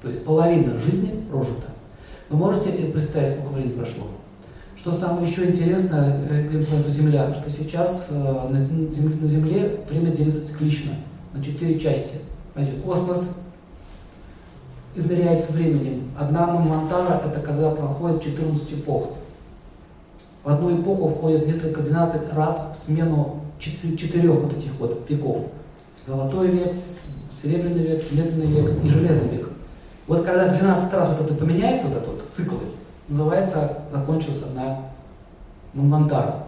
То 0.02 0.08
есть 0.08 0.24
половина 0.24 0.80
жизни 0.80 1.26
прожита. 1.30 1.68
Вы 2.30 2.38
можете 2.38 2.72
представить, 2.72 3.34
сколько 3.34 3.56
времени 3.56 3.74
прошло? 3.74 4.06
Что 4.78 4.94
самое 4.94 5.28
еще 5.28 5.46
интересное, 5.46 6.18
планету 6.70 6.88
э, 6.88 6.92
Земля, 6.92 7.34
что 7.34 7.50
сейчас 7.52 8.08
э, 8.10 8.48
на 8.50 9.28
Земле 9.28 9.82
время 9.90 10.12
делится 10.16 10.48
циклично 10.48 10.94
на 11.34 11.44
четыре 11.44 11.78
части. 11.78 12.20
Космос 12.86 13.43
измеряется 14.96 15.54
временем. 15.54 16.12
Одна 16.18 16.48
Мантара– 16.48 17.22
это 17.26 17.40
когда 17.40 17.72
проходит 17.72 18.24
14 18.24 18.74
эпох. 18.74 19.10
В 20.44 20.50
одну 20.50 20.80
эпоху 20.80 21.10
входит 21.10 21.48
несколько, 21.48 21.82
12 21.82 22.34
раз 22.34 22.74
в 22.76 22.86
смену 22.86 23.42
четырех 23.60 24.42
вот 24.42 24.54
этих 24.54 24.72
вот 24.80 25.10
веков. 25.10 25.46
Золотой 26.06 26.50
век, 26.50 26.76
серебряный 27.42 27.84
век, 27.84 28.12
медный 28.12 28.48
век 28.48 28.84
и 28.84 28.90
железный 28.90 29.30
век. 29.30 29.50
Вот 30.06 30.24
когда 30.24 30.50
12 30.50 30.94
раз 30.94 31.10
вот 31.10 31.22
это 31.22 31.34
поменяется, 31.34 31.88
вот 31.88 31.98
этот 31.98 32.10
вот 32.10 32.24
цикл, 32.32 32.56
называется, 33.08 33.84
закончился 33.92 34.48
на 34.48 34.90
Манвантара. 35.74 36.48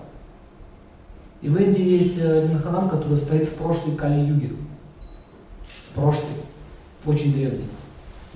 И 1.42 1.48
в 1.48 1.58
Индии 1.58 1.82
есть 1.82 2.20
э, 2.20 2.42
один 2.42 2.60
храм, 2.60 2.90
который 2.90 3.16
стоит 3.16 3.48
с 3.48 3.52
прошлой 3.52 3.96
Кали-юги. 3.96 4.56
С 5.68 5.94
прошлой. 5.94 6.38
Очень 7.06 7.34
древний. 7.34 7.68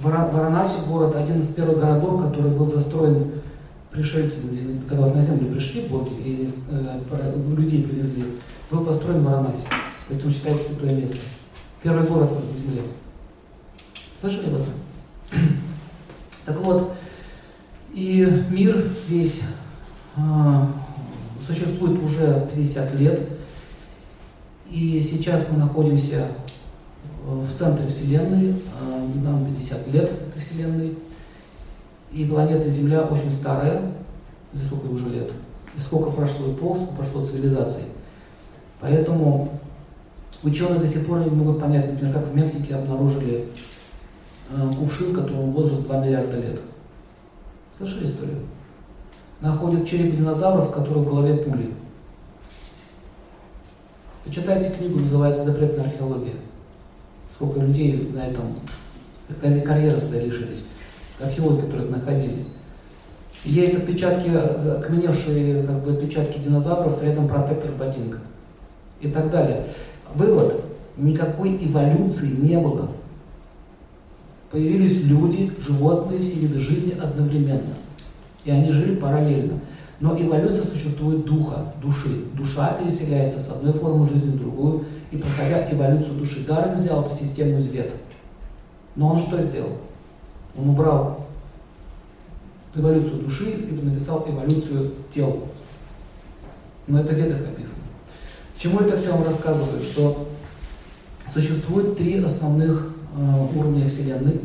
Варанаси 0.01 0.87
город, 0.87 1.15
один 1.15 1.39
из 1.39 1.49
первых 1.49 1.79
городов, 1.79 2.23
который 2.23 2.51
был 2.51 2.67
застроен 2.67 3.31
пришельцами, 3.91 4.81
когда 4.87 5.07
на 5.07 5.21
землю 5.21 5.51
пришли 5.51 5.87
боги 5.87 6.13
и 6.23 6.49
э, 6.71 7.01
людей 7.55 7.83
привезли, 7.83 8.23
был 8.71 8.85
построен 8.85 9.23
Варанаси. 9.23 9.65
Поэтому 10.07 10.31
считается 10.31 10.69
святое 10.69 10.95
место. 10.95 11.17
Первый 11.83 12.07
город 12.07 12.31
на 12.31 12.57
земле. 12.57 12.83
Слышали 14.19 14.47
об 14.47 14.55
этом? 14.55 14.73
Так 16.45 16.57
вот, 16.61 16.93
и 17.93 18.25
мир 18.49 18.89
весь 19.07 19.43
э, 20.15 20.21
существует 21.45 22.01
уже 22.01 22.49
50 22.55 22.95
лет. 22.95 23.21
И 24.71 24.99
сейчас 24.99 25.47
мы 25.51 25.57
находимся 25.57 26.27
в 27.25 27.51
центре 27.51 27.87
Вселенной, 27.87 28.51
э, 28.51 29.07
нам 29.23 29.45
50 29.45 29.87
лет 29.89 30.11
этой 30.11 30.41
Вселенной. 30.41 30.97
И 32.11 32.25
планета 32.25 32.69
Земля 32.71 33.03
очень 33.03 33.29
старая, 33.29 33.93
за 34.53 34.63
сколько 34.63 34.87
уже 34.87 35.09
лет, 35.09 35.31
и 35.75 35.79
сколько 35.79 36.09
прошло 36.11 36.51
эпох, 36.51 36.77
сколько 36.77 36.95
прошло 36.95 37.25
цивилизаций. 37.25 37.83
Поэтому 38.81 39.59
ученые 40.41 40.79
до 40.79 40.87
сих 40.87 41.05
пор 41.05 41.19
не 41.19 41.29
могут 41.29 41.59
понять, 41.59 41.91
например, 41.91 42.13
как 42.15 42.27
в 42.27 42.35
Мексике 42.35 42.75
обнаружили 42.75 43.49
э, 44.49 44.71
кувшин, 44.79 45.13
которому 45.13 45.51
возраст 45.51 45.83
2 45.83 46.05
миллиарда 46.05 46.37
лет. 46.39 46.61
Слышали 47.77 48.05
историю? 48.05 48.39
Находят 49.41 49.87
череп 49.87 50.15
динозавров, 50.15 50.69
в 50.69 50.71
которых 50.71 51.05
в 51.05 51.09
голове 51.09 51.35
пули. 51.35 51.73
Почитайте 54.25 54.69
книгу, 54.71 54.99
называется 54.99 55.45
«Запретная 55.45 55.85
археология». 55.85 56.35
Сколько 57.33 57.59
людей 57.59 58.09
на 58.13 58.27
этом 58.27 58.55
карьеры 59.61 59.99
своей 59.99 60.27
лишились. 60.29 60.65
Археологи, 61.19 61.61
которые 61.61 61.89
находили. 61.89 62.45
Есть 63.45 63.77
отпечатки, 63.77 64.29
окаменевшие 64.29 65.63
как 65.63 65.83
бы, 65.83 65.93
отпечатки 65.93 66.39
динозавров, 66.39 67.01
этом 67.01 67.27
протектор 67.27 67.71
ботинка. 67.71 68.19
И 68.99 69.09
так 69.09 69.31
далее. 69.31 69.65
Вывод. 70.13 70.63
Никакой 70.97 71.57
эволюции 71.61 72.35
не 72.35 72.57
было. 72.57 72.89
Появились 74.51 75.03
люди, 75.03 75.51
животные, 75.59 76.19
все 76.19 76.39
виды 76.39 76.59
жизни 76.59 76.99
одновременно. 76.99 77.75
И 78.43 78.51
они 78.51 78.71
жили 78.71 78.95
параллельно. 78.95 79.59
Но 79.99 80.19
эволюция 80.19 80.63
существует 80.63 81.25
духа, 81.25 81.73
души. 81.81 82.25
Душа 82.33 82.73
переселяется 82.73 83.39
с 83.39 83.49
одной 83.49 83.73
формы 83.73 84.07
жизни 84.07 84.31
в 84.31 84.39
другую, 84.39 84.85
и 85.11 85.17
проходя 85.17 85.69
эволюцию 85.71 86.19
души. 86.19 86.45
Дарвин 86.45 86.75
взял 86.75 87.05
эту 87.05 87.15
систему 87.15 87.57
из 87.59 87.67
вет. 87.67 87.91
Но 88.95 89.09
он 89.09 89.19
что 89.19 89.39
сделал? 89.41 89.77
Он 90.57 90.69
убрал 90.69 91.27
эволюцию 92.75 93.23
души 93.23 93.51
и 93.51 93.85
написал 93.85 94.25
эволюцию 94.27 94.93
тел. 95.11 95.43
Но 96.87 97.01
это 97.01 97.13
в 97.13 97.17
ведах 97.17 97.39
описано. 97.41 97.83
К 98.55 98.61
чему 98.61 98.79
это 98.79 98.97
все 98.97 99.11
вам 99.11 99.23
рассказываю? 99.23 99.81
Что 99.83 100.27
существует 101.27 101.97
три 101.97 102.23
основных 102.23 102.93
Э, 103.15 103.47
уровня 103.55 103.87
Вселенной. 103.87 104.41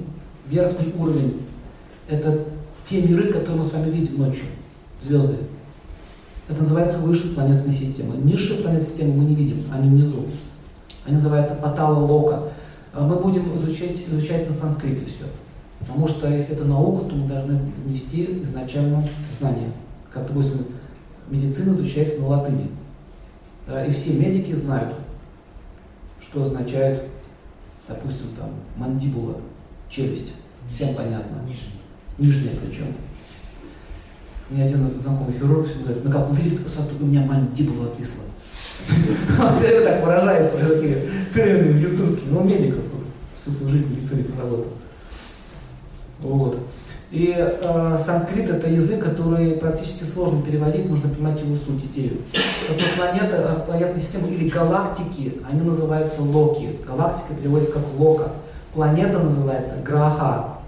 Верхний 0.46 0.92
уровень– 0.98 1.42
это 2.08 2.44
те 2.82 3.02
миры, 3.02 3.32
которые 3.32 3.58
мы 3.58 3.64
с 3.64 3.72
вами 3.72 3.90
видим 3.90 4.18
ночью, 4.18 4.46
звезды. 5.02 5.36
Это 6.48 6.60
называется 6.60 6.98
высшая 6.98 7.34
планетная 7.34 7.72
система. 7.72 8.16
Низшие 8.16 8.60
планетные 8.60 8.88
системы 8.88 9.14
мы 9.14 9.24
не 9.24 9.34
видим, 9.34 9.64
они 9.72 9.88
внизу. 9.88 10.26
Они 11.04 11.14
называются 11.14 11.54
Патала 11.54 11.98
Лока. 11.98 12.48
Э, 12.92 13.06
мы 13.06 13.16
будем 13.16 13.56
изучать, 13.56 14.06
изучать 14.08 14.46
на 14.46 14.52
санскрите 14.52 15.06
все. 15.06 15.24
Потому 15.80 16.08
что 16.08 16.28
если 16.28 16.54
это 16.54 16.64
наука, 16.64 17.04
то 17.06 17.14
мы 17.14 17.28
должны 17.28 17.60
нести 17.86 18.42
изначально 18.42 19.06
знания. 19.38 19.72
Как, 20.12 20.26
допустим, 20.26 20.66
медицина 21.28 21.74
изучается 21.74 22.20
на 22.20 22.28
латыни. 22.28 22.70
И 23.88 23.90
все 23.92 24.14
медики 24.14 24.52
знают, 24.52 24.94
что 26.20 26.42
означает 26.42 27.04
допустим, 27.88 28.28
там, 28.36 28.50
мандибула, 28.76 29.36
челюсть, 29.88 30.32
всем 30.70 30.94
понятно. 30.94 31.42
Нижняя. 31.46 31.72
Нижняя 32.18 32.54
причем. 32.64 32.86
Мне 34.54 34.66
один 34.66 34.88
знакомый 35.02 35.32
хирург 35.36 35.66
всегда 35.66 35.86
говорит, 35.86 36.04
ну 36.04 36.12
как, 36.12 36.30
увидели 36.30 36.56
красоту, 36.58 36.94
у 37.00 37.06
меня 37.06 37.22
мандибула 37.22 37.86
отвисла. 37.86 38.22
Он 39.40 39.52
все 39.52 39.66
время 39.66 39.84
так 39.84 40.04
выражается, 40.04 40.58
такие 40.58 41.08
термины 41.34 41.74
медицинские. 41.74 42.30
Ну, 42.30 42.44
медик, 42.44 42.74
сколько 42.74 43.06
всю 43.36 43.50
свою 43.50 43.68
жизнь 43.68 43.94
в 43.94 43.98
медицине 43.98 44.22
проработал. 44.22 44.70
Вот. 46.20 46.58
И 47.10 47.34
э, 47.36 47.98
санскрит 47.98 48.48
это 48.48 48.68
язык, 48.68 49.04
который 49.04 49.56
практически 49.56 50.04
сложно 50.04 50.40
переводить, 50.42 50.88
нужно 50.88 51.08
понимать 51.08 51.40
его 51.40 51.56
суть, 51.56 51.84
идею. 51.86 52.18
Вот, 52.68 52.80
планета, 52.96 53.56
э, 53.58 53.66
планетная 53.66 54.00
система 54.00 54.28
или 54.28 54.48
галактики, 54.48 55.42
они 55.50 55.62
называются 55.62 56.22
локи. 56.22 56.78
Галактика 56.86 57.34
переводится 57.34 57.72
как 57.72 57.82
лока. 57.98 58.30
Планета 58.72 59.18
называется 59.18 59.82
граха. 59.84 60.58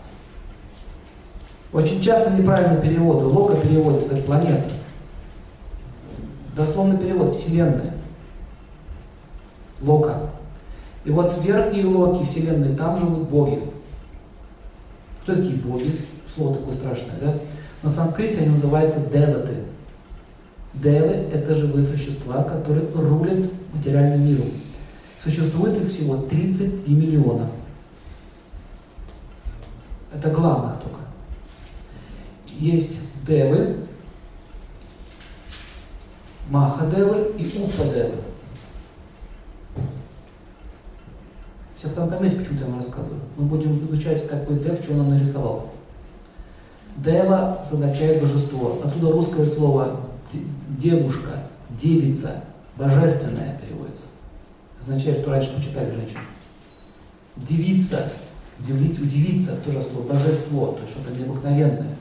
Очень 1.77 2.01
часто 2.01 2.31
неправильные 2.31 2.81
переводы. 2.81 3.27
Лока 3.27 3.55
переводит 3.57 4.09
как 4.09 4.25
планета. 4.25 4.65
Дословный 6.57 6.97
перевод 6.97 7.37
Вселенная. 7.37 7.93
Лока. 9.83 10.31
И 11.05 11.11
вот 11.11 11.37
верхние 11.45 11.85
локи 11.85 12.25
Вселенной, 12.25 12.75
там 12.75 12.97
живут 12.97 13.29
боги. 13.29 13.61
Кто 15.23 15.35
такие 15.35 15.57
боги? 15.57 15.99
слово 16.35 16.55
такое 16.55 16.73
страшное, 16.73 17.19
да? 17.21 17.35
На 17.83 17.91
санскрите 17.91 18.39
они 18.39 18.49
называются 18.49 19.01
деваты. 19.01 19.57
Девы– 20.73 21.29
это 21.35 21.55
живые 21.55 21.85
существа, 21.85 22.43
которые 22.43 22.87
рулят 22.95 23.51
материальным 23.75 24.27
миром. 24.27 24.51
Существует 25.23 25.77
их 25.77 25.91
всего 25.91 26.17
33 26.17 26.95
миллиона. 26.95 27.51
Это 30.15 30.31
главных 30.31 30.81
только. 30.81 31.06
Есть 32.59 33.09
девы, 33.27 33.77
махадевы 36.49 37.35
и 37.39 37.59
упадевы. 37.59 38.15
Все 41.77 41.89
потом 41.89 42.09
поймете, 42.09 42.37
почему 42.37 42.61
я 42.61 42.67
вам 42.67 42.77
рассказываю. 42.77 43.21
Мы 43.37 43.45
будем 43.45 43.87
изучать, 43.87 44.27
какой 44.27 44.59
дев, 44.61 44.83
что 44.83 44.95
он 44.95 45.11
нарисовал. 45.11 45.71
Дева 46.97 47.61
означает 47.61 48.23
божество. 48.23 48.81
Отсюда 48.83 49.13
русское 49.13 49.45
слово 49.45 50.01
девушка, 50.71 51.43
девица, 51.71 52.45
божественная 52.77 53.61
переводится. 53.61 54.07
Означает, 54.81 55.19
что 55.19 55.31
раньше 55.31 55.55
почитали 55.55 55.91
женщин. 55.91 56.19
Девица, 57.37 58.11
удивить, 58.59 58.99
удивиться, 58.99 59.57
тоже 59.57 59.83
слово 59.83 60.15
божество, 60.15 60.73
то 60.73 60.83
есть 60.83 60.95
что-то 60.95 61.11
необыкновенное. 61.11 61.97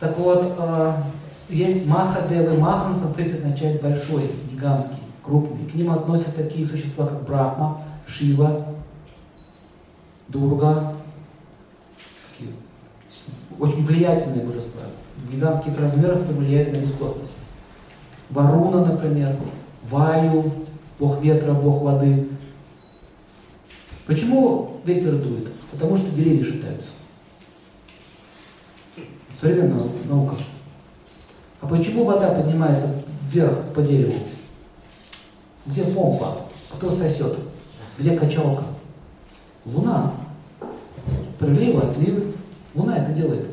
Так 0.00 0.18
вот, 0.18 0.54
а, 0.58 1.04
есть 1.48 1.86
маха 1.86 2.26
девы. 2.28 2.58
Маха 2.58 2.88
на 2.88 2.94
санскрите 2.94 3.34
означает 3.34 3.80
большой, 3.80 4.30
гигантский, 4.50 4.98
крупный. 5.22 5.66
К 5.66 5.74
ним 5.74 5.92
относят 5.92 6.36
такие 6.36 6.66
существа, 6.66 7.06
как 7.06 7.24
Брахма, 7.24 7.82
Шива, 8.06 8.66
Дурга. 10.28 10.94
Очень 13.58 13.84
влиятельные 13.84 14.44
божества. 14.44 14.82
Гигантских 15.30 15.78
размерах 15.78 16.22
это 16.22 16.32
влияет 16.32 16.74
на 16.74 16.78
весь 16.78 16.92
космос. 16.92 17.34
Варуна, 18.30 18.84
например, 18.84 19.36
Ваю, 19.88 20.52
бог 20.98 21.22
ветра, 21.22 21.52
бог 21.52 21.82
воды. 21.82 22.28
Почему 24.06 24.80
ветер 24.84 25.16
дует? 25.16 25.48
Потому 25.70 25.96
что 25.96 26.10
деревья 26.10 26.44
шатаются. 26.44 26.90
Современная 29.38 29.88
наука. 30.08 30.36
А 31.60 31.66
почему 31.66 32.04
вода 32.04 32.30
поднимается 32.32 33.02
вверх 33.30 33.58
по 33.74 33.82
дереву? 33.82 34.14
Где 35.66 35.84
помпа? 35.84 36.42
Кто 36.70 36.90
сосет? 36.90 37.38
Где 37.98 38.16
качалка? 38.16 38.64
Луна. 39.64 40.12
Приливы, 41.38 41.80
отливы. 41.80 42.34
Луна 42.74 42.98
это 42.98 43.12
делает. 43.12 43.46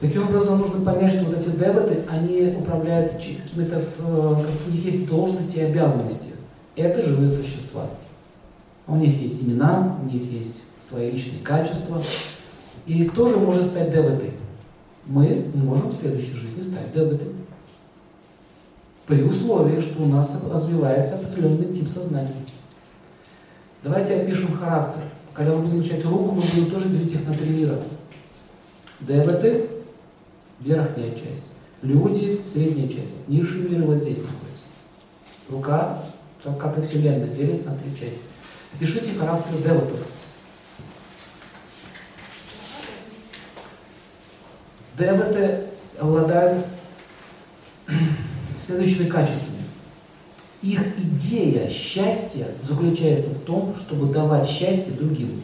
Таким 0.00 0.28
образом, 0.28 0.58
нужно 0.58 0.84
понять, 0.84 1.14
что 1.14 1.24
вот 1.24 1.38
эти 1.38 1.48
деваты, 1.48 2.02
они 2.10 2.54
управляют 2.58 3.12
какими-то, 3.12 3.80
у 4.06 4.70
них 4.70 4.84
есть 4.84 5.08
должности 5.08 5.58
и 5.58 5.62
обязанности. 5.62 6.32
Это 6.76 7.02
живые 7.02 7.30
существа. 7.30 7.86
У 8.86 8.96
них 8.96 9.18
есть 9.20 9.42
имена, 9.42 9.96
у 10.02 10.06
них 10.06 10.22
есть 10.30 10.64
свои 10.86 11.10
личные 11.10 11.40
качества. 11.42 12.02
И 12.86 13.04
кто 13.06 13.28
же 13.28 13.38
может 13.38 13.62
стать 13.62 13.90
деватой? 13.92 14.34
Мы 15.06 15.50
можем 15.54 15.88
в 15.88 15.94
следующей 15.94 16.32
жизни 16.32 16.62
стать 16.62 16.92
деватой. 16.92 17.28
При 19.06 19.22
условии, 19.22 19.80
что 19.80 20.02
у 20.02 20.06
нас 20.06 20.32
развивается 20.50 21.16
определенный 21.16 21.74
тип 21.74 21.88
сознания. 21.88 22.34
Давайте 23.82 24.16
опишем 24.16 24.56
характер. 24.56 25.02
Когда 25.34 25.54
мы 25.54 25.64
будем 25.64 25.80
изучать 25.80 26.04
руку, 26.04 26.32
мы 26.32 26.42
будем 26.42 26.70
тоже 26.70 26.88
делить 26.88 27.12
их 27.12 27.28
на 27.28 27.34
три 27.34 27.50
мира. 27.50 27.78
Деваты– 29.00 29.68
верхняя 30.60 31.10
часть. 31.10 31.42
Люди– 31.82 32.40
средняя 32.44 32.88
часть. 32.88 33.28
Низший 33.28 33.68
мир 33.68 33.82
вот 33.82 33.98
здесь 33.98 34.16
находится. 34.16 34.62
Рука, 35.50 36.02
так 36.42 36.58
как 36.58 36.78
и 36.78 36.80
Вселенная, 36.80 37.28
делится 37.28 37.70
на 37.70 37.76
три 37.76 37.90
части. 37.90 38.22
Опишите 38.72 39.12
характер 39.18 39.58
деватов. 39.58 40.06
Деваты 44.96 45.66
обладают 45.98 46.64
следующими 48.56 49.08
качествами. 49.08 49.58
Их 50.62 50.80
идея 50.98 51.68
счастья 51.68 52.46
заключается 52.62 53.28
в 53.28 53.40
том, 53.40 53.76
чтобы 53.76 54.12
давать 54.12 54.46
счастье 54.46 54.92
другим. 54.92 55.42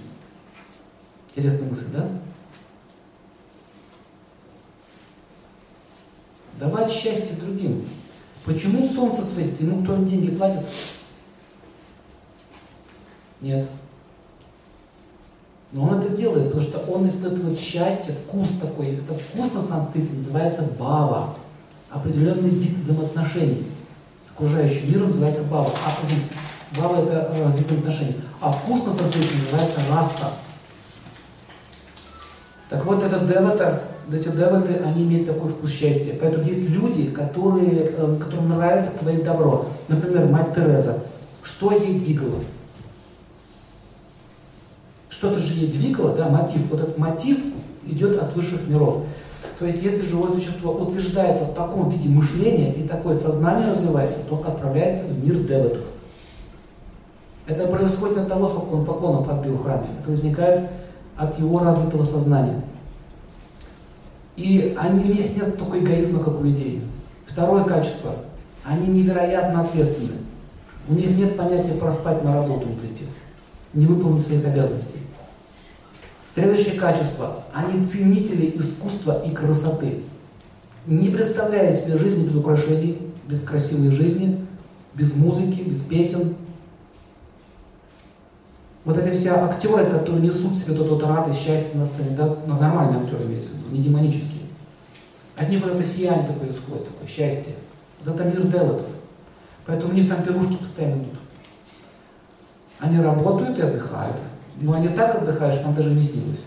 Интересная 1.28 1.68
мысль, 1.68 1.90
да? 1.92 2.08
Давать 6.58 6.90
счастье 6.90 7.36
другим. 7.36 7.84
Почему 8.44 8.86
солнце 8.86 9.22
светит? 9.22 9.60
Ему 9.60 9.82
кто-нибудь 9.82 10.10
деньги 10.10 10.34
платит? 10.34 10.64
Нет. 13.40 13.68
Но 15.72 15.84
он 15.84 16.00
это 16.00 16.08
делает, 16.16 16.46
потому 16.46 16.62
что 16.62 16.78
он 16.90 17.06
испытывает 17.06 17.56
счастье, 17.56 18.14
вкус 18.26 18.58
такой. 18.60 18.96
Это 18.96 19.14
вкус 19.14 19.52
на 19.54 19.60
санскрите 19.60 20.12
называется 20.14 20.62
бава. 20.78 21.36
Определенный 21.90 22.50
вид 22.50 22.78
взаимоотношений 22.78 23.66
с 24.24 24.30
окружающим 24.32 24.90
миром 24.90 25.08
называется 25.08 25.44
бава. 25.44 25.72
А 25.86 26.06
здесь 26.06 26.24
бава 26.76 27.02
это 27.04 27.30
э, 27.32 27.50
вид 27.52 27.66
взаимоотношений. 27.66 28.16
А 28.40 28.50
вкус 28.50 28.84
на 28.84 28.92
санскрите 28.92 29.34
называется 29.44 29.80
раса. 29.90 30.32
Так 32.68 32.84
вот, 32.84 33.02
этот 33.02 33.28
девата, 33.28 33.82
эти 34.12 34.28
деваты, 34.28 34.80
они 34.84 35.04
имеют 35.04 35.28
такой 35.28 35.48
вкус 35.48 35.70
счастья. 35.70 36.16
Поэтому 36.20 36.44
есть 36.44 36.68
люди, 36.68 37.10
которые, 37.10 37.92
э, 37.96 38.16
которым 38.20 38.48
нравится 38.48 38.90
творить 38.98 39.22
добро. 39.22 39.66
Например, 39.86 40.26
мать 40.26 40.52
Тереза. 40.52 40.98
Что 41.44 41.70
ей 41.70 41.98
двигало? 41.98 42.40
Что-то 45.20 45.38
же 45.38 45.52
ей 45.52 45.70
двигало, 45.70 46.14
да, 46.14 46.30
мотив. 46.30 46.62
Вот 46.70 46.80
этот 46.80 46.96
мотив 46.96 47.38
идет 47.86 48.18
от 48.22 48.34
высших 48.34 48.66
миров. 48.68 49.04
То 49.58 49.66
есть, 49.66 49.82
если 49.82 50.06
живое 50.06 50.32
существо 50.32 50.72
утверждается 50.72 51.44
в 51.44 51.52
таком 51.52 51.90
виде 51.90 52.08
мышления 52.08 52.72
и 52.72 52.88
такое 52.88 53.12
сознание 53.12 53.68
развивается, 53.68 54.20
то 54.20 54.36
отправляется 54.36 55.04
в 55.04 55.22
мир 55.22 55.40
деватов. 55.40 55.84
Это 57.46 57.66
происходит 57.66 58.16
от 58.16 58.28
того, 58.28 58.48
сколько 58.48 58.72
он 58.72 58.86
поклонов 58.86 59.28
отбил 59.28 59.56
в 59.56 59.62
храме. 59.62 59.88
Это 60.00 60.08
возникает 60.08 60.70
от 61.18 61.38
его 61.38 61.58
развитого 61.58 62.02
сознания. 62.02 62.62
И 64.36 64.74
они, 64.80 65.04
у 65.04 65.08
них 65.08 65.36
нет 65.36 65.50
столько 65.50 65.80
эгоизма, 65.80 66.24
как 66.24 66.40
у 66.40 66.44
людей. 66.44 66.82
Второе 67.26 67.64
качество. 67.64 68.14
Они 68.64 68.86
невероятно 68.86 69.60
ответственны. 69.60 70.16
У 70.88 70.94
них 70.94 71.14
нет 71.14 71.36
понятия 71.36 71.74
проспать 71.74 72.24
на 72.24 72.36
работу 72.36 72.66
и 72.70 72.72
прийти. 72.72 73.04
Не 73.74 73.84
выполнить 73.84 74.22
своих 74.22 74.46
обязанностей. 74.46 75.00
Следующее 76.32 76.78
качество. 76.78 77.44
Они 77.52 77.84
ценители 77.84 78.56
искусства 78.56 79.22
и 79.24 79.30
красоты. 79.30 80.02
Не 80.86 81.08
представляя 81.08 81.72
себе 81.72 81.98
жизни 81.98 82.26
без 82.26 82.36
украшений, 82.36 82.98
без 83.26 83.40
красивой 83.40 83.90
жизни, 83.90 84.46
без 84.94 85.16
музыки, 85.16 85.60
без 85.60 85.80
песен. 85.80 86.36
Вот 88.84 88.96
эти 88.96 89.14
все 89.14 89.30
актеры, 89.30 89.90
которые 89.90 90.22
несут 90.22 90.56
себе 90.56 90.74
тот 90.74 90.88
вот 90.88 91.02
радость, 91.04 91.40
счастье 91.40 91.78
на 91.78 91.84
сцене, 91.84 92.16
да, 92.16 92.36
ну, 92.46 92.58
нормальные 92.58 93.02
актеры 93.02 93.24
имеются 93.24 93.50
не 93.70 93.82
демонические. 93.82 94.40
От 95.36 95.48
них 95.48 95.62
вот 95.62 95.72
это 95.72 95.84
сияние 95.84 96.26
такое 96.26 96.48
исходит, 96.48 96.86
такое 96.86 97.08
счастье. 97.08 97.54
Вот 98.04 98.14
это 98.14 98.24
мир 98.24 98.42
девотов. 98.46 98.86
Поэтому 99.66 99.92
у 99.92 99.94
них 99.94 100.08
там 100.08 100.22
пирушки 100.22 100.56
постоянно 100.56 101.02
идут. 101.02 101.20
Они 102.78 103.00
работают 103.00 103.58
и 103.58 103.62
отдыхают. 103.62 104.20
Но 104.60 104.74
они 104.74 104.88
так 104.88 105.16
отдыхают, 105.16 105.54
что 105.54 105.64
нам 105.64 105.74
даже 105.74 105.90
не 105.90 106.02
снилось. 106.02 106.44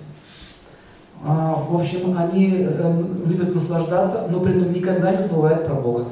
А, 1.26 1.54
в 1.54 1.76
общем, 1.76 2.18
они 2.18 2.66
э, 2.68 3.04
любят 3.26 3.54
наслаждаться, 3.54 4.28
но 4.30 4.40
при 4.42 4.56
этом 4.58 4.74
никогда 4.74 5.16
не 5.16 5.22
забывают 5.22 5.66
про 5.66 5.76
Бога. 5.76 6.08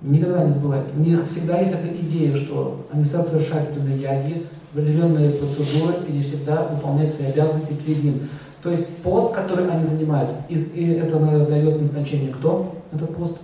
Никогда 0.00 0.44
не 0.44 0.50
забывают. 0.50 0.88
У 0.96 1.00
них 1.00 1.24
всегда 1.30 1.58
есть 1.58 1.72
эта 1.72 1.88
идея, 1.88 2.34
что 2.34 2.86
они 2.90 3.04
всегда 3.04 3.20
совершают 3.20 3.70
определенные 3.70 4.00
яги, 4.00 4.46
определенные 4.72 5.30
процедуры, 5.30 5.94
и 6.08 6.20
всегда 6.22 6.64
выполняют 6.64 7.10
свои 7.10 7.28
обязанности 7.28 7.74
перед 7.74 8.02
ним. 8.02 8.28
То 8.62 8.70
есть 8.70 8.96
пост, 8.98 9.34
который 9.34 9.70
они 9.70 9.84
занимают, 9.84 10.30
и, 10.48 10.54
и 10.54 10.92
это 10.94 11.18
дает 11.18 11.78
назначение 11.78 12.32
кто? 12.32 12.74
Этот 12.92 13.14
пост? 13.14 13.38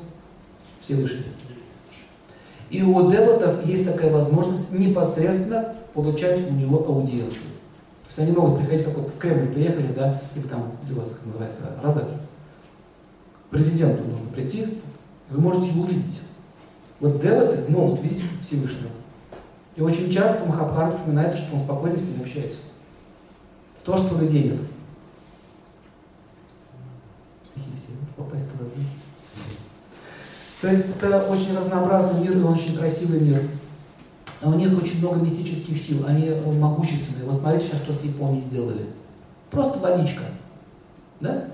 Всевышний. 0.81 1.25
И 2.71 2.83
у 2.83 3.11
девотов 3.11 3.65
есть 3.67 3.91
такая 3.91 4.11
возможность 4.13 4.73
непосредственно 4.73 5.75
получать 5.95 6.49
у 6.49 6.53
него 6.53 6.85
аудиенцию. 6.87 7.41
То 7.41 8.09
есть 8.09 8.19
они 8.19 8.33
могут 8.33 8.59
приходить, 8.59 8.85
как 8.85 8.97
вот 8.97 9.11
в 9.11 9.19
Кремль 9.19 9.53
приехали, 9.53 9.93
да, 9.93 10.21
или 10.35 10.47
там, 10.47 10.73
у 10.91 10.95
вас, 10.95 11.11
как 11.11 11.27
называется, 11.27 11.77
Рада, 11.83 12.09
президенту 13.51 14.05
нужно 14.05 14.29
прийти, 14.29 14.81
вы 15.31 15.41
можете 15.41 15.69
его 15.69 15.83
увидеть. 15.83 16.21
Вот 17.01 17.21
девоты 17.21 17.71
могут 17.71 18.03
видеть 18.03 18.25
Всевышнего. 18.43 18.91
И 19.77 19.81
очень 19.81 20.11
часто 20.11 20.43
в 20.43 20.49
Махабхарате 20.49 20.99
упоминается, 20.99 21.39
что 21.39 21.55
он 21.55 21.63
спокойно 21.63 21.97
с 21.97 22.03
ним 22.03 22.21
общается. 22.21 22.59
То, 23.85 23.97
что 23.97 24.19
людей 24.19 24.51
нет. 24.51 24.61
Попасть 28.17 28.51
туда. 28.53 28.65
То 30.61 30.69
есть 30.69 30.97
это 30.97 31.23
очень 31.29 31.57
разнообразный 31.57 32.21
мир 32.21 32.37
и 32.37 32.43
очень 32.43 32.77
красивый 32.77 33.21
мир. 33.21 33.49
А 34.43 34.49
у 34.49 34.55
них 34.55 34.77
очень 34.77 34.99
много 35.01 35.21
мистических 35.21 35.77
сил, 35.79 36.05
они 36.07 36.27
э, 36.27 36.53
могущественные. 36.53 37.25
Вот 37.25 37.41
смотрите 37.41 37.67
сейчас, 37.67 37.81
что 37.81 37.93
с 37.93 38.03
Японией 38.03 38.45
сделали. 38.45 38.87
Просто 39.51 39.79
водичка. 39.79 40.25
Да? 41.21 41.45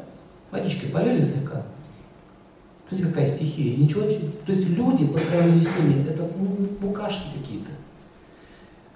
Водичкой 0.51 0.91
полили 0.91 1.21
слегка. 1.21 1.63
Смотрите, 2.89 3.09
какая 3.09 3.27
стихия. 3.27 3.77
Ничего, 3.77 4.03
то 4.03 4.53
есть 4.53 4.69
люди 4.69 5.07
по 5.07 5.19
сравнению 5.19 5.63
с 5.63 5.69
ними, 5.79 6.07
это 6.09 6.29
ну, 6.39 6.49
букашки 6.81 7.29
какие-то. 7.39 7.71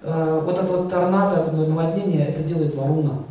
э, 0.02 0.40
вот 0.44 0.58
это 0.58 0.66
вот 0.66 0.90
торнадо, 0.90 1.50
наводнение, 1.50 2.26
это 2.26 2.42
делает 2.42 2.74
Варуна. 2.74 3.22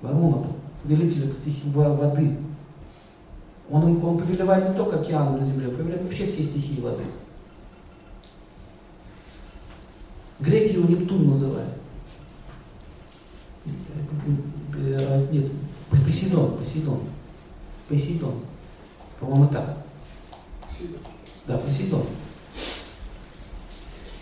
Варуна, 0.00 0.46
повелитель 0.82 1.30
воды. 1.66 2.36
Он, 3.70 4.04
он 4.04 4.18
повелевает 4.18 4.68
не 4.68 4.76
только 4.76 5.00
океаном 5.00 5.38
на 5.38 5.44
земле, 5.44 5.68
он 5.68 5.74
повелевает 5.74 6.02
вообще 6.02 6.26
все 6.26 6.42
стихии 6.42 6.80
воды. 6.80 7.04
Греки 10.40 10.74
его 10.74 10.88
Нептун 10.88 11.28
называли. 11.28 11.68
Нет, 15.30 15.50
Посейдон, 15.90 16.58
Посейдон. 16.58 17.00
Посейдон. 17.88 18.34
По-моему, 19.20 19.48
так. 19.48 19.78
Да, 21.46 21.58
Посейдон. 21.58 22.04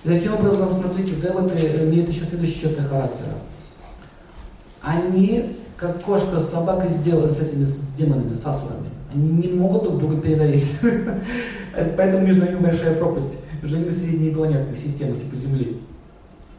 И 0.04 0.08
таким 0.08 0.34
образом, 0.34 0.72
смотрите, 0.72 1.14
да, 1.22 1.32
вот 1.32 1.52
э, 1.52 1.88
имеют 1.88 2.08
еще 2.08 2.24
следующие 2.24 2.62
черты 2.62 2.82
характера. 2.82 3.34
Они, 4.80 5.56
как 5.76 6.02
кошка 6.02 6.40
с 6.40 6.50
собакой, 6.50 6.90
сделали 6.90 7.28
с 7.28 7.40
этими 7.40 7.64
с 7.64 7.86
демонами, 7.96 8.34
с 8.34 8.44
асурами. 8.44 8.90
Они 9.12 9.30
не 9.30 9.48
могут 9.48 9.84
друг 9.84 9.98
друга 9.98 10.20
переварить. 10.20 10.78
Поэтому 11.96 12.26
между 12.26 12.46
ними 12.46 12.56
большая 12.56 12.96
пропасть. 12.96 13.38
Между 13.62 13.78
ними 13.78 13.90
средние 13.90 14.34
планетные 14.34 14.76
системы, 14.76 15.16
типа 15.16 15.36
Земли. 15.36 15.80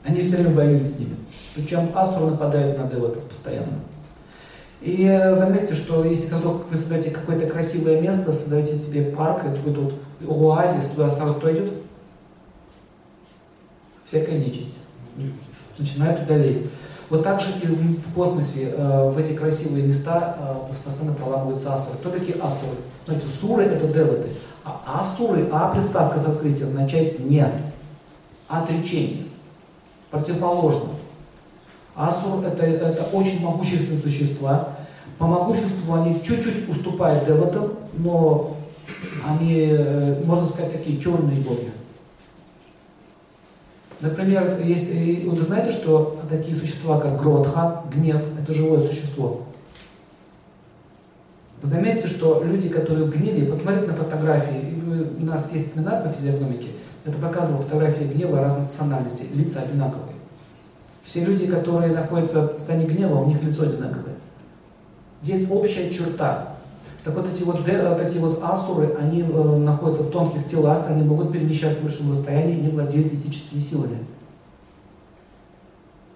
Они 0.04 0.22
все 0.22 0.38
время 0.38 0.54
воюют 0.54 0.86
с 0.86 1.00
ними. 1.00 1.16
Причем 1.56 1.92
асуры 1.96 2.32
нападают 2.32 2.78
на 2.78 2.90
девотов 2.90 3.24
постоянно. 3.24 3.80
И 4.82 5.06
э, 5.06 5.36
заметьте, 5.36 5.76
что 5.76 6.04
если 6.04 6.30
как 6.30 6.42
только 6.42 6.68
вы 6.68 6.76
создаете 6.76 7.12
какое-то 7.12 7.48
красивое 7.48 8.02
место, 8.02 8.34
создаете 8.34 8.80
тебе 8.80 9.04
парк, 9.04 9.44
какой-то 9.44 9.82
вот 9.82 9.94
оазис, 10.28 10.90
туда 10.90 11.12
сразу 11.12 11.36
кто 11.36 11.52
идет? 11.52 11.74
всякая 14.14 14.38
нечисть. 14.38 14.78
Начинает 15.78 16.22
туда 16.22 16.38
лезть. 16.38 16.68
Вот 17.10 17.24
так 17.24 17.40
же 17.42 17.52
и 17.62 17.68
в 17.68 18.14
космосе, 18.14 18.74
э, 18.76 19.10
в 19.10 19.18
эти 19.18 19.34
красивые 19.34 19.86
места 19.86 20.38
э, 20.40 20.74
постоянно 20.84 21.14
проламываются 21.14 21.74
асуры. 21.74 21.98
Кто 21.98 22.10
такие 22.10 22.36
асуры? 22.36 22.78
Знаете, 23.06 23.28
суры 23.28 23.64
это 23.64 23.88
деваты. 23.88 24.30
А 24.64 25.02
асуры, 25.02 25.48
а 25.52 25.70
приставка 25.74 26.20
санскрите 26.20 26.64
означает 26.64 27.20
не, 27.20 27.46
отречение, 28.48 29.26
противоположно. 30.10 30.90
Асур 31.96 32.44
это, 32.44 32.66
это 32.66 33.04
очень 33.12 33.42
могущественные 33.42 34.02
существа. 34.02 34.70
По 35.20 35.28
могуществу 35.28 35.94
они 35.94 36.22
чуть-чуть 36.24 36.68
уступают 36.68 37.26
деватам, 37.26 37.74
но 37.94 38.58
они, 39.28 39.68
э, 39.70 40.24
можно 40.26 40.46
сказать, 40.46 40.72
такие 40.72 41.00
черные 41.00 41.38
боги. 41.42 41.73
Например, 44.04 44.60
есть, 44.62 44.94
вы 45.26 45.42
знаете, 45.44 45.72
что 45.72 46.20
такие 46.30 46.58
существа, 46.58 47.00
как 47.00 47.22
Гротха, 47.22 47.84
гнев, 47.96 48.22
это 48.42 48.52
живое 48.52 48.80
существо. 48.80 49.44
Заметьте, 51.62 52.08
что 52.08 52.44
люди, 52.44 52.68
которые 52.68 53.06
в 53.06 53.18
гневе, 53.18 53.48
посмотрите 53.48 53.88
на 53.88 53.94
фотографии, 53.94 54.78
у 55.22 55.26
нас 55.26 55.54
есть 55.54 55.74
семинар 55.74 56.04
по 56.04 56.10
физиогномике, 56.10 56.68
это 57.06 57.18
показывал 57.18 57.62
фотографии 57.62 58.04
гнева 58.04 58.42
разных 58.42 58.64
национальностей, 58.64 59.28
лица 59.34 59.62
одинаковые. 59.62 60.18
Все 61.02 61.24
люди, 61.24 61.48
которые 61.48 61.94
находятся 61.94 62.50
в 62.50 62.56
состоянии 62.56 62.88
гнева, 62.88 63.22
у 63.22 63.26
них 63.26 63.42
лицо 63.42 63.64
одинаковое. 63.64 64.16
Есть 65.22 65.50
общая 65.50 65.90
черта. 65.92 66.53
Так 67.04 67.16
вот 67.16 67.28
эти 67.28 67.44
вот, 67.44 67.60
вот 67.60 67.68
эти 67.68 68.18
вот 68.18 68.42
асуры, 68.42 68.96
они 68.98 69.24
э, 69.24 69.58
находятся 69.58 70.04
в 70.04 70.12
тонких 70.12 70.48
телах, 70.48 70.90
они 70.90 71.04
могут 71.04 71.34
перемещаться 71.34 71.80
в 71.80 71.84
большом 71.84 72.12
расстоянии, 72.12 72.62
не 72.62 72.70
владеют 72.70 73.12
мистическими 73.12 73.60
силами. 73.60 74.06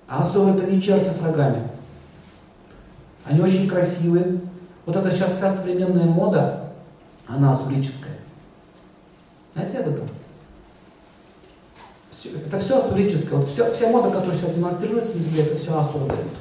Асуры 0.08 0.52
это 0.52 0.66
не 0.66 0.82
черти 0.82 1.10
с 1.10 1.22
рогами. 1.24 1.68
Они 3.26 3.42
очень 3.42 3.68
красивые. 3.68 4.40
Вот 4.86 4.96
это 4.96 5.12
сейчас 5.12 5.34
вся 5.34 5.54
современная 5.54 6.06
мода, 6.06 6.72
она 7.28 7.52
асурическая. 7.52 8.16
Знаете 9.54 9.80
об 9.80 9.90
этом? 9.90 10.08
Все, 12.10 12.30
это 12.30 12.58
все 12.58 12.78
асурическое. 12.78 13.40
Вот 13.40 13.50
все, 13.50 13.70
вся 13.74 13.90
мода, 13.90 14.10
которая 14.10 14.38
сейчас 14.38 14.56
демонстрируется 14.56 15.18
на 15.18 15.24
Земле, 15.24 15.44
это 15.44 15.58
все 15.58 15.78
асуры 15.78 16.06
дают. 16.06 16.32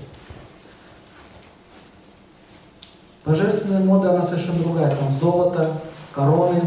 Божественная 3.27 3.81
мода, 3.81 4.13
она 4.13 4.23
совершенно 4.23 4.63
другая. 4.63 4.89
Там 4.95 5.11
золото, 5.11 5.81
короны, 6.13 6.63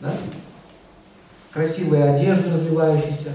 да? 0.00 0.14
красивые 1.52 2.14
одежды 2.14 2.50
развивающиеся. 2.50 3.32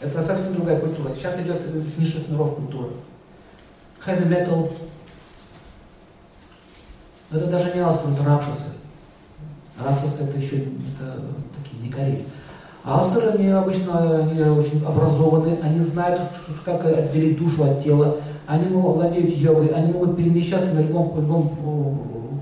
Это 0.00 0.22
совсем 0.22 0.54
другая 0.54 0.80
культура. 0.80 1.14
Сейчас 1.14 1.38
идет 1.40 1.60
с 1.86 1.98
низших 1.98 2.28
миров 2.28 2.56
культура. 2.56 2.88
Heavy 4.04 4.26
metal. 4.26 4.72
Это 7.30 7.46
даже 7.48 7.74
не 7.74 7.80
асуры, 7.80 8.14
это 8.14 8.24
ракшасы. 8.24 8.70
Ракшасы 9.78 10.22
это 10.22 10.38
еще 10.38 10.56
это 10.56 11.22
такие 11.62 11.82
дикари. 11.82 12.24
А 12.82 13.00
асуры, 13.00 13.28
они 13.28 13.48
обычно 13.48 14.18
они 14.18 14.40
очень 14.42 14.84
образованы, 14.84 15.58
они 15.62 15.80
знают, 15.80 16.22
как 16.64 16.84
отделить 16.86 17.38
душу 17.38 17.64
от 17.64 17.80
тела, 17.80 18.16
они 18.46 18.68
владеют 18.68 19.36
йогой, 19.36 19.68
они 19.68 19.92
могут 19.92 20.16
перемещаться 20.16 20.74
на 20.74 20.80
любом, 20.80 21.14
любом, 21.16 21.52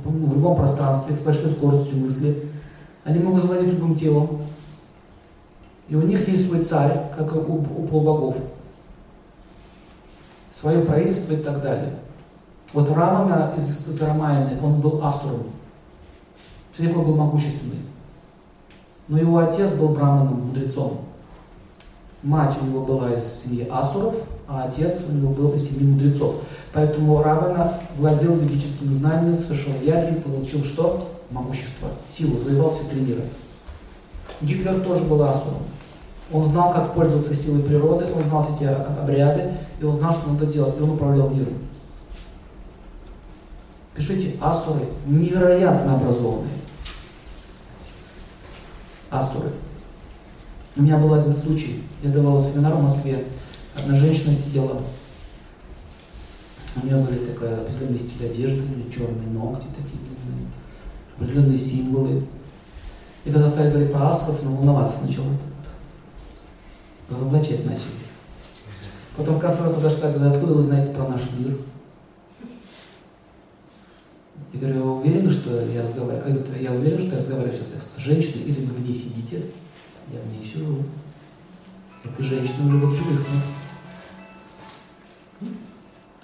в 0.04 0.34
любом 0.34 0.56
пространстве 0.56 1.16
с 1.16 1.18
большой 1.18 1.50
скоростью 1.50 1.98
мысли. 1.98 2.48
Они 3.04 3.18
могут 3.18 3.42
завладеть 3.42 3.72
любым 3.72 3.94
телом. 3.94 4.42
И 5.88 5.96
у 5.96 6.02
них 6.02 6.28
есть 6.28 6.48
свой 6.48 6.62
царь, 6.62 7.10
как 7.16 7.34
у, 7.34 7.54
у 7.54 7.86
полубогов. 7.86 8.36
Свое 10.52 10.80
правительство 10.82 11.32
и 11.32 11.38
так 11.38 11.62
далее. 11.62 11.94
Вот 12.74 12.90
Рамана 12.90 13.54
из, 13.56 13.88
из 13.88 14.00
Рамаяны, 14.00 14.58
он 14.62 14.80
был 14.80 15.04
асуром. 15.04 15.44
Он 16.78 17.04
был 17.04 17.16
могущественный. 17.16 17.87
Но 19.08 19.18
его 19.18 19.38
отец 19.38 19.72
был 19.72 19.88
браманом, 19.88 20.46
мудрецом. 20.46 20.98
Мать 22.22 22.54
у 22.60 22.66
него 22.66 22.84
была 22.84 23.14
из 23.14 23.24
семьи 23.24 23.66
асуров, 23.70 24.14
а 24.46 24.64
отец 24.64 25.06
у 25.08 25.12
него 25.12 25.32
был 25.32 25.52
из 25.52 25.68
семьи 25.68 25.90
мудрецов. 25.90 26.36
Поэтому 26.72 27.22
Равана 27.22 27.74
владел 27.96 28.34
ведическими 28.34 28.92
знаниями, 28.92 29.34
совершил 29.34 29.72
яги, 29.82 30.20
получил 30.20 30.64
что? 30.64 30.98
Могущество, 31.30 31.88
силу, 32.08 32.38
завоевал 32.38 32.70
все 32.70 32.84
три 32.84 33.00
мира. 33.00 33.22
Гитлер 34.40 34.80
тоже 34.80 35.04
был 35.04 35.22
асуром. 35.22 35.62
Он 36.32 36.42
знал, 36.42 36.72
как 36.72 36.94
пользоваться 36.94 37.32
силой 37.32 37.62
природы, 37.62 38.06
он 38.14 38.22
знал 38.28 38.42
все 38.44 38.54
эти 38.54 38.64
обряды, 38.64 39.50
и 39.80 39.84
он 39.84 39.92
знал, 39.94 40.12
что 40.12 40.30
надо 40.30 40.46
делать, 40.46 40.74
и 40.78 40.82
он 40.82 40.90
управлял 40.90 41.30
миром. 41.30 41.54
Пишите, 43.94 44.36
асуры 44.40 44.86
невероятно 45.06 45.94
образованные. 45.94 46.57
Асуры. 49.10 49.50
У 50.76 50.82
меня 50.82 50.98
был 50.98 51.14
один 51.14 51.34
случай. 51.34 51.82
Я 52.02 52.10
давал 52.10 52.40
семинар 52.40 52.74
в 52.74 52.82
Москве. 52.82 53.24
Одна 53.76 53.94
женщина 53.94 54.32
сидела. 54.32 54.82
У 56.80 56.86
нее 56.86 56.96
были 56.96 57.24
такая 57.24 57.60
определенный 57.60 57.98
стиль 57.98 58.26
одежды, 58.30 58.62
черные 58.90 59.28
ногти 59.28 59.66
такие 59.76 59.98
длинные, 60.02 60.50
определенные 61.16 61.56
символы. 61.58 62.22
И 63.24 63.30
когда 63.30 63.48
стали 63.48 63.70
говорить 63.70 63.92
про 63.92 64.10
астров, 64.10 64.40
она 64.42 64.52
волноваться 64.52 65.04
начала. 65.04 65.32
Разоблачать 67.10 67.64
начали. 67.64 68.08
Потом 69.16 69.36
в 69.36 69.40
конце 69.40 69.74
подошла 69.74 70.10
и 70.10 70.14
говорит, 70.14 70.36
откуда 70.36 70.54
вы 70.54 70.62
знаете 70.62 70.90
про 70.90 71.08
наш 71.08 71.22
мир? 71.36 71.56
Я 74.52 74.60
говорю, 74.60 74.82
вы 74.82 75.00
уверены, 75.00 75.30
что 75.30 75.62
я 75.62 75.82
разговариваю? 75.82 76.44
Я 76.58 76.72
уверен, 76.72 76.98
что 76.98 77.10
я 77.10 77.16
разговариваю 77.18 77.54
сейчас 77.54 77.94
с 77.94 77.98
женщиной, 77.98 78.44
или 78.44 78.64
вы 78.64 78.72
в 78.72 78.84
ней 78.84 78.94
сидите? 78.94 79.42
Я 80.10 80.20
в 80.20 80.26
ней 80.28 80.44
сижу. 80.44 80.84
Эта 82.02 82.22
женщина 82.22 82.70
любит 82.70 82.96
живых, 82.96 83.26
нет? 85.40 85.50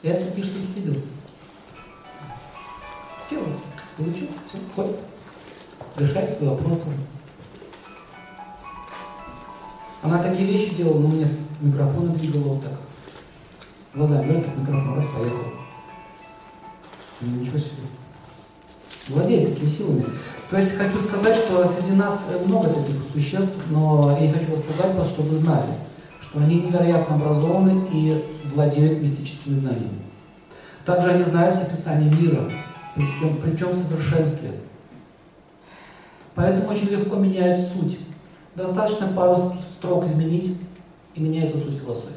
Это 0.03 0.27
такие 0.27 0.47
штуки 0.47 0.67
видел. 0.77 1.01
Тело. 3.29 3.47
Получил, 3.97 4.29
все, 4.47 4.59
ходит. 4.75 4.99
Решает 5.97 6.31
свои 6.31 6.49
вопросы. 6.49 6.91
Она 10.03 10.23
такие 10.23 10.51
вещи 10.51 10.75
делала, 10.75 11.01
но 11.01 11.09
мне 11.09 11.29
микрофон 11.61 12.13
двигала 12.13 12.55
вот 12.55 12.63
так. 12.63 12.73
Берет 13.95 14.45
так 14.45 14.57
микрофон, 14.57 14.95
раз, 14.95 15.07
поехал. 15.07 15.45
Ничего 17.21 17.59
себе. 17.59 17.83
Владеет 19.09 19.55
такими 19.55 19.69
силами. 19.69 20.07
То 20.51 20.57
есть 20.57 20.77
хочу 20.77 20.99
сказать, 20.99 21.37
что 21.37 21.67
среди 21.67 21.93
нас 21.93 22.27
много 22.45 22.69
таких 22.69 22.97
существ, 23.13 23.59
но 23.71 24.17
я 24.19 24.27
не 24.27 24.33
хочу 24.33 24.51
вас 24.51 24.61
пугать 24.61 24.95
вас, 24.95 25.15
вы 25.17 25.33
знали, 25.33 25.75
что 26.21 26.39
они 26.39 26.63
невероятно 26.63 27.17
образованы 27.17 27.89
и 27.93 28.25
владеют 28.55 29.01
мистическими 29.01 29.55
знаниями. 29.55 30.03
Также 30.85 31.11
они 31.11 31.25
знают 31.25 31.55
все 31.55 31.67
писания 31.67 32.13
мира, 32.13 32.51
причем, 32.95 33.39
причем 33.43 33.69
в 33.69 33.75
совершенстве. 33.75 34.51
Поэтому 36.35 36.69
очень 36.69 36.89
легко 36.89 37.17
меняют 37.17 37.61
суть. 37.61 37.99
Достаточно 38.55 39.09
пару 39.09 39.55
строк 39.77 40.07
изменить, 40.07 40.57
и 41.15 41.21
меняется 41.21 41.59
суть 41.59 41.79
философии. 41.79 42.15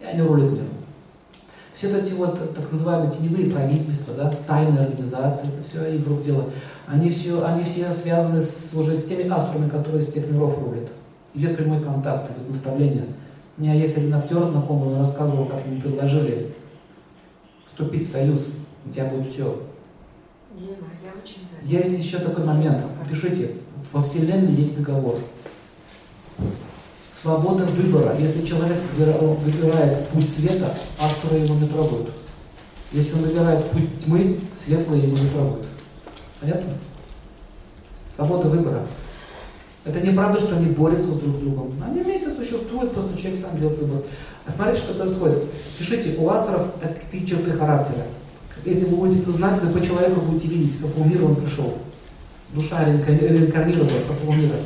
И 0.00 0.04
они 0.04 0.22
рулят 0.22 0.52
миром. 0.52 0.68
Все 1.78 1.96
эти 1.96 2.10
вот 2.10 2.54
так 2.54 2.72
называемые 2.72 3.08
теневые 3.08 3.52
правительства, 3.52 4.12
да, 4.12 4.34
тайные 4.48 4.86
организации, 4.86 5.46
это 5.46 5.62
все 5.62 5.94
их 5.94 6.04
рук 6.08 6.24
дело. 6.24 6.50
Они 6.88 7.08
все, 7.08 7.46
они 7.46 7.62
все 7.62 7.92
связаны 7.92 8.40
с, 8.40 8.74
уже 8.74 8.96
с 8.96 9.04
теми 9.04 9.28
астрами, 9.30 9.68
которые 9.68 10.02
с 10.02 10.12
тех 10.12 10.28
миров 10.28 10.58
рулят. 10.60 10.88
Идет 11.34 11.56
прямой 11.56 11.80
контакт, 11.80 12.32
идет 12.32 12.48
наставление. 12.48 13.04
У 13.56 13.62
меня 13.62 13.74
есть 13.74 13.96
один 13.96 14.12
актер 14.12 14.42
знакомый, 14.42 14.88
он 14.88 14.98
рассказывал, 14.98 15.46
как 15.46 15.64
ему 15.66 15.80
предложили 15.80 16.52
вступить 17.64 18.08
в 18.08 18.10
союз, 18.10 18.54
у 18.84 18.90
тебя 18.90 19.04
будет 19.04 19.30
все. 19.30 19.62
Дима, 20.58 20.88
я 21.04 21.12
очень 21.22 21.42
за. 21.48 21.64
Есть 21.64 22.04
еще 22.04 22.18
такой 22.18 22.44
момент. 22.44 22.82
Пишите, 23.08 23.52
во 23.92 24.02
Вселенной 24.02 24.52
есть 24.52 24.76
договор. 24.76 25.20
Свобода 27.20 27.64
выбора. 27.64 28.16
Если 28.16 28.44
человек 28.44 28.78
выбирает 28.96 30.08
путь 30.10 30.28
света, 30.28 30.72
астры 31.00 31.38
его 31.38 31.56
не 31.56 31.66
трогают. 31.66 32.10
Если 32.92 33.12
он 33.14 33.22
выбирает 33.22 33.68
путь 33.70 33.98
тьмы, 33.98 34.40
светлые 34.54 35.02
его 35.02 35.16
не 35.16 35.28
трогают. 35.28 35.66
Понятно? 36.40 36.74
Свобода 38.14 38.48
выбора. 38.48 38.86
Это 39.84 40.00
неправда, 40.00 40.38
что 40.38 40.56
они 40.56 40.66
борются 40.66 41.12
с 41.12 41.16
друг 41.16 41.34
с 41.34 41.38
другом. 41.40 41.72
Они 41.84 42.02
вместе 42.02 42.30
существуют, 42.30 42.92
просто 42.92 43.18
человек 43.18 43.40
сам 43.40 43.58
делает 43.58 43.78
выбор. 43.78 44.02
А 44.46 44.50
смотрите, 44.50 44.78
что 44.78 44.94
происходит. 44.94 45.42
Пишите, 45.76 46.14
у 46.18 46.28
астров 46.28 46.68
какие 46.80 47.26
черты 47.26 47.50
характера. 47.50 48.04
Если 48.64 48.84
вы 48.84 48.96
будете 48.96 49.22
это 49.22 49.32
знать, 49.32 49.60
вы 49.60 49.76
по 49.76 49.84
человеку 49.84 50.20
будете 50.20 50.46
видеть, 50.46 50.78
с 50.78 50.82
какого 50.82 51.04
мира 51.04 51.24
он 51.24 51.34
пришел. 51.34 51.78
Душа 52.52 52.84
реинкарнировалась, 52.84 54.02
с 54.02 54.06
какого 54.06 54.36
мира. 54.36 54.56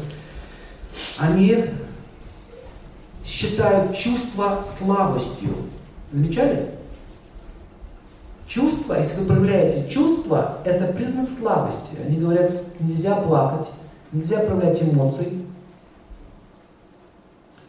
Они 1.17 1.65
считают 3.25 3.97
чувство 3.97 4.63
слабостью. 4.65 5.55
Замечали? 6.13 6.71
Чувство, 8.47 8.95
если 8.95 9.21
вы 9.21 9.27
проявляете 9.27 9.89
чувство, 9.89 10.59
это 10.65 10.93
признак 10.93 11.29
слабости. 11.29 11.97
Они 12.07 12.19
говорят, 12.19 12.53
нельзя 12.81 13.17
плакать, 13.17 13.71
нельзя 14.13 14.41
проявлять 14.41 14.83
эмоций. 14.83 15.47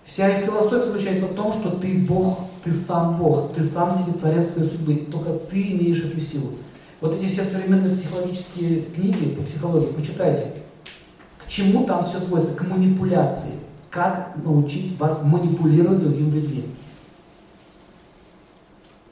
Вся 0.03 0.27
их 0.27 0.45
философия 0.45 0.87
заключается 0.87 1.27
в 1.27 1.35
том, 1.35 1.53
что 1.53 1.71
ты 1.71 1.97
Бог, 1.99 2.39
ты 2.63 2.73
сам 2.73 3.17
Бог, 3.17 3.53
ты 3.53 3.63
сам 3.63 3.89
себе 3.91 4.13
творец 4.13 4.51
своей 4.51 4.69
судьбы, 4.69 5.07
только 5.09 5.31
ты 5.33 5.71
имеешь 5.71 6.03
эту 6.03 6.19
силу. 6.19 6.51
Вот 6.99 7.15
эти 7.15 7.29
все 7.29 7.43
современные 7.43 7.95
психологические 7.95 8.81
книги 8.81 9.35
по 9.35 9.43
психологии, 9.43 9.87
почитайте. 9.87 10.53
К 11.37 11.47
чему 11.47 11.85
там 11.85 12.03
все 12.03 12.19
сводится? 12.19 12.55
К 12.55 12.67
манипуляции. 12.67 13.53
Как 13.93 14.33
научить 14.43 14.97
вас 14.97 15.21
манипулировать 15.23 16.01
другими 16.01 16.31
людьми. 16.31 16.65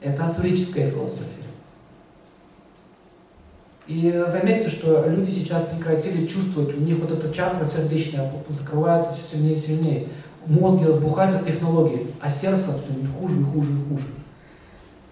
Это 0.00 0.24
астрическая 0.24 0.90
философия. 0.90 1.28
И 3.86 4.24
заметьте, 4.26 4.68
что 4.68 5.06
люди 5.06 5.30
сейчас 5.30 5.62
прекратили 5.68 6.26
чувствовать, 6.26 6.76
у 6.76 6.80
них 6.80 6.98
вот 6.98 7.12
эта 7.12 7.32
чакра 7.32 7.64
сердечная 7.68 8.32
закрывается 8.48 9.12
все 9.12 9.36
сильнее 9.36 9.54
и 9.54 9.58
сильнее. 9.58 10.08
Мозги 10.46 10.84
разбухают 10.84 11.36
от 11.36 11.46
технологий, 11.46 12.08
а 12.20 12.28
сердце 12.28 12.72
все 12.72 12.92
хуже 13.20 13.40
и 13.40 13.44
хуже 13.44 13.70
и 13.70 13.88
хуже. 13.88 14.06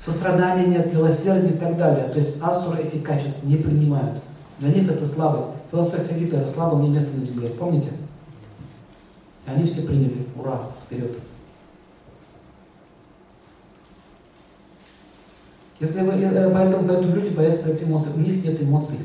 Сострадания 0.00 0.66
нет, 0.66 0.92
милосердия 0.92 1.54
и 1.54 1.58
так 1.58 1.76
далее. 1.76 2.08
То 2.08 2.16
есть 2.16 2.42
асуры 2.42 2.82
эти 2.82 2.96
качества 2.96 3.46
не 3.46 3.56
принимают. 3.56 4.20
Для 4.58 4.72
них 4.72 4.90
это 4.90 5.06
слабость. 5.06 5.46
Философия 5.70 6.18
Гитлера 6.18 6.48
«Слава 6.48 6.76
мне 6.76 6.88
место 6.88 7.16
на 7.16 7.22
земле». 7.22 7.50
Помните? 7.50 7.90
Они 9.46 9.64
все 9.64 9.82
приняли. 9.82 10.26
Ура! 10.36 10.70
Вперед! 10.84 11.18
Если 15.80 16.02
вы, 16.02 16.12
э, 16.12 16.50
поэтому, 16.52 16.86
поэтому 16.86 17.14
люди 17.14 17.30
боятся 17.30 17.62
проявить 17.62 17.82
эмоции. 17.82 18.10
У 18.14 18.20
них 18.20 18.44
нет 18.44 18.62
эмоций. 18.62 18.98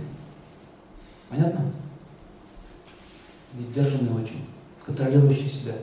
Понятно? 1.30 1.72
Сдержанные 3.58 4.14
очень, 4.14 4.46
контролирующие 4.86 5.50
себя. 5.50 5.76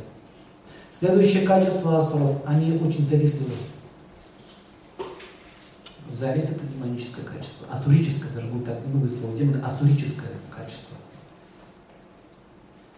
Следующее 0.92 1.46
качество 1.46 1.96
астров, 1.96 2.42
они 2.46 2.78
очень 2.78 3.02
завистливы. 3.02 3.52
Зависть 6.08 6.50
это 6.50 6.66
демоническое 6.66 7.24
качество. 7.24 7.66
Асурическое, 7.70 8.30
даже 8.32 8.46
будем 8.48 8.64
так 8.64 8.78
не 8.86 9.08
слово. 9.08 9.36
Демон, 9.36 9.64
асурическое 9.64 10.30
качество. 10.54 10.96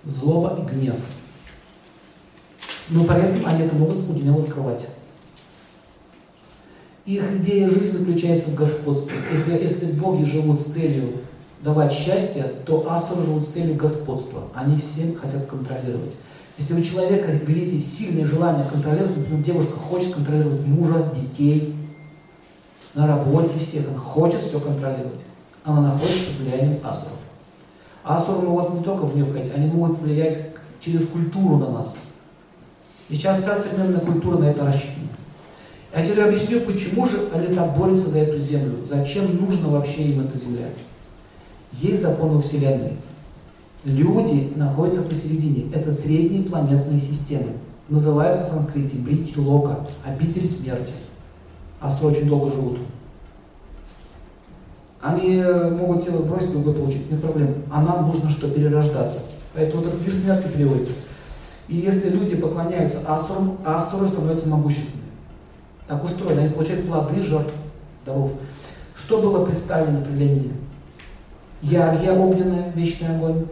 Злоба 0.02 0.60
и 0.60 0.66
гнев. 0.66 0.96
Но 2.90 3.04
этом 3.04 3.46
они 3.46 3.64
это 3.64 3.74
могут 3.74 3.96
умело 4.08 4.40
скрывать. 4.40 4.86
Их 7.06 7.22
идея 7.36 7.68
жизни 7.68 7.98
заключается 7.98 8.50
в 8.50 8.54
господстве. 8.54 9.16
Если, 9.30 9.52
если 9.52 9.86
боги 9.92 10.24
живут 10.24 10.60
с 10.60 10.64
целью 10.64 11.20
давать 11.62 11.92
счастье, 11.92 12.44
то 12.66 12.90
асуры 12.90 13.24
живут 13.24 13.44
с 13.44 13.48
целью 13.48 13.76
господства. 13.76 14.44
Они 14.54 14.76
всем 14.76 15.14
хотят 15.14 15.46
контролировать. 15.46 16.14
Если 16.56 16.74
у 16.74 16.82
человека 16.82 17.32
видите 17.32 17.78
сильное 17.78 18.26
желание 18.26 18.66
контролировать, 18.66 19.16
например, 19.16 19.42
девушка 19.42 19.72
хочет 19.72 20.14
контролировать 20.14 20.66
мужа, 20.66 21.10
детей, 21.14 21.74
на 22.94 23.08
работе 23.08 23.58
всех, 23.58 23.88
она 23.88 23.98
хочет 23.98 24.40
все 24.40 24.60
контролировать. 24.60 25.20
Она 25.64 25.80
находится 25.80 26.26
под 26.26 26.36
влиянием 26.40 26.80
асуров. 26.84 27.18
Асуры 28.04 28.46
могут 28.46 28.74
не 28.74 28.84
только 28.84 29.04
в 29.04 29.14
нее 29.14 29.24
входить, 29.24 29.52
они 29.54 29.66
могут 29.66 29.98
влиять 29.98 30.50
через 30.80 31.06
культуру 31.08 31.56
на 31.56 31.70
нас. 31.70 31.96
И 33.08 33.14
сейчас 33.14 33.42
вся 33.42 33.54
современная 33.56 34.00
культура 34.00 34.38
на 34.38 34.44
это 34.44 34.64
рассчитана. 34.64 35.08
Я 35.94 36.04
тебе 36.04 36.24
объясню, 36.24 36.60
почему 36.62 37.06
же 37.06 37.28
они 37.32 37.54
так 37.54 37.76
борются 37.76 38.08
за 38.08 38.20
эту 38.20 38.38
землю. 38.38 38.78
Зачем 38.86 39.36
нужно 39.40 39.68
вообще 39.68 40.02
им 40.04 40.26
эта 40.26 40.38
земля? 40.38 40.66
Есть 41.72 42.02
законы 42.02 42.40
Вселенной. 42.40 42.96
Люди 43.84 44.52
находятся 44.56 45.02
посередине. 45.02 45.72
Это 45.72 45.92
средние 45.92 46.42
планетные 46.42 46.98
системы. 46.98 47.52
Называется 47.88 48.42
в 48.42 48.46
санскрите 48.46 48.96
Брити 48.96 49.38
Лока, 49.38 49.86
обитель 50.04 50.48
смерти. 50.48 50.92
Астры 51.80 52.08
очень 52.08 52.28
долго 52.28 52.50
живут. 52.50 52.78
Они 55.02 55.44
могут 55.78 56.02
тело 56.02 56.22
сбросить, 56.22 56.52
другое 56.52 56.74
получить, 56.74 57.10
нет 57.10 57.20
проблем. 57.20 57.54
А 57.70 57.82
нам 57.82 58.06
нужно 58.06 58.30
что? 58.30 58.48
Перерождаться. 58.48 59.18
Поэтому 59.52 59.82
вот 59.82 60.00
мир 60.00 60.14
смерти 60.14 60.48
переводится. 60.48 60.92
И 61.68 61.76
если 61.76 62.10
люди 62.10 62.36
поклоняются 62.36 63.00
асурам, 63.06 63.58
асуры 63.64 64.08
становятся 64.08 64.48
могущественными. 64.48 65.04
Так 65.86 66.02
устроено. 66.04 66.42
Они 66.42 66.50
получают 66.50 66.86
плоды 66.86 67.22
жертв, 67.22 67.54
даров. 68.04 68.32
Что 68.94 69.20
было 69.20 69.44
представлено 69.44 70.02
при 70.04 70.12
Ленине? 70.12 70.52
Ягья 71.62 72.12
огненная, 72.12 72.70
вечный 72.72 73.16
огонь. 73.16 73.46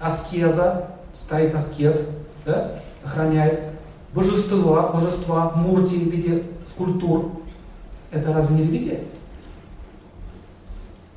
Аскеза, 0.00 0.88
стоит 1.14 1.54
аскет, 1.54 2.08
да, 2.44 2.80
охраняет. 3.04 3.60
Божества, 4.12 4.90
божества, 4.92 5.52
мурти 5.56 5.96
в 5.96 6.12
виде 6.12 6.44
скульптур. 6.66 7.32
Это 8.10 8.32
разве 8.32 8.56
не 8.56 8.62
религия? 8.62 9.04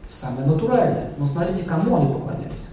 Самое 0.07 0.47
натуральное. 0.47 1.11
Но 1.17 1.25
смотрите, 1.25 1.63
кому 1.63 1.97
они 1.97 2.13
поклонялись. 2.13 2.69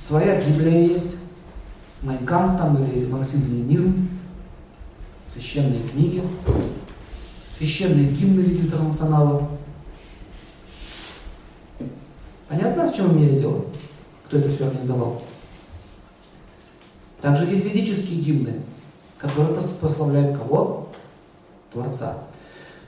Своя 0.00 0.40
Библия 0.40 0.86
есть, 0.86 1.16
Майнкамп 2.02 2.58
там 2.58 2.84
или 2.84 3.06
марксизм-ленинизм, 3.06 4.08
священные 5.32 5.82
книги, 5.88 6.22
священные 7.56 8.10
гимны 8.10 8.42
в 8.42 8.46
виде 8.48 8.62
интернационала. 8.62 9.48
Понятно, 12.48 12.90
в 12.90 12.94
чем 12.94 13.12
имели 13.12 13.38
дело? 13.38 13.64
Кто 14.26 14.38
это 14.38 14.50
все 14.50 14.66
организовал? 14.66 15.22
Также 17.20 17.44
есть 17.44 17.64
ведические 17.64 18.20
гимны, 18.20 18.62
которые 19.16 19.54
прославляют 19.80 20.36
кого? 20.36 20.88
Творца. 21.72 22.24